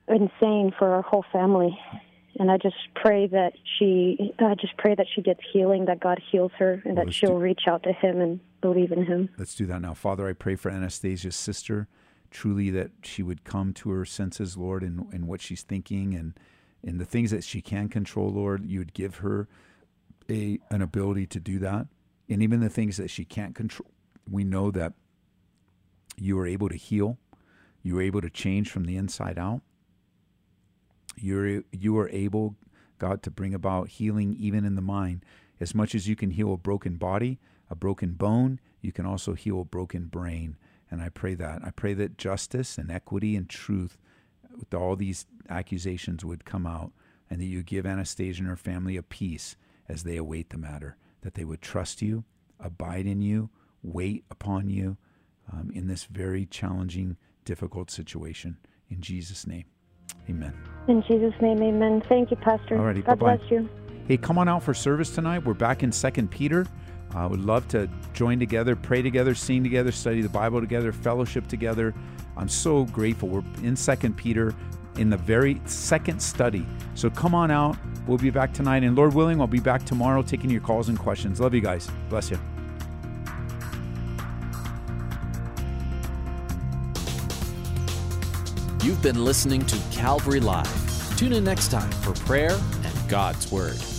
[0.06, 1.78] insane for our whole family.
[2.38, 6.20] And I just pray that she, I just pray that she gets healing, that God
[6.30, 9.30] heals her, and that she'll do- reach out to Him and believe in Him.
[9.38, 9.94] Let's do that now.
[9.94, 11.88] Father, I pray for Anastasia's sister,
[12.30, 16.34] truly that she would come to her senses, Lord, in, in what she's thinking and
[16.82, 19.48] in the things that she can control, Lord, you would give her
[20.30, 21.86] a an ability to do that.
[22.28, 23.90] And even the things that she can't control,
[24.30, 24.92] we know that
[26.16, 27.18] you are able to heal.
[27.82, 29.62] You are able to change from the inside out.
[31.16, 32.56] You're you are able,
[32.98, 35.24] God, to bring about healing even in the mind.
[35.60, 37.38] As much as you can heal a broken body,
[37.70, 40.56] a broken bone, you can also heal a broken brain.
[40.90, 41.62] And I pray that.
[41.64, 43.98] I pray that justice and equity and truth
[44.74, 46.92] all these accusations would come out
[47.30, 49.56] and that you give Anastasia and her family a peace
[49.88, 52.24] as they await the matter, that they would trust you,
[52.60, 53.50] abide in you,
[53.82, 54.96] wait upon you
[55.52, 58.56] um, in this very challenging, difficult situation.
[58.90, 59.64] In Jesus' name,
[60.28, 60.54] amen.
[60.88, 62.02] In Jesus' name, amen.
[62.08, 62.76] Thank you, Pastor.
[62.76, 63.36] Alrighty, God bye-bye.
[63.36, 63.68] bless you.
[64.06, 65.44] Hey, come on out for service tonight.
[65.44, 66.66] We're back in Second Peter.
[67.14, 71.48] I would love to join together, pray together, sing together, study the Bible together, fellowship
[71.48, 71.94] together.
[72.36, 73.28] I'm so grateful.
[73.28, 74.54] We're in Second Peter
[74.96, 76.66] in the very second study.
[76.94, 77.76] So come on out.
[78.06, 78.82] We'll be back tonight.
[78.82, 81.40] And Lord willing, I'll be back tomorrow taking your calls and questions.
[81.40, 81.88] Love you guys.
[82.08, 82.38] Bless you.
[88.82, 91.16] You've been listening to Calvary Live.
[91.16, 92.52] Tune in next time for prayer
[92.84, 93.97] and God's Word.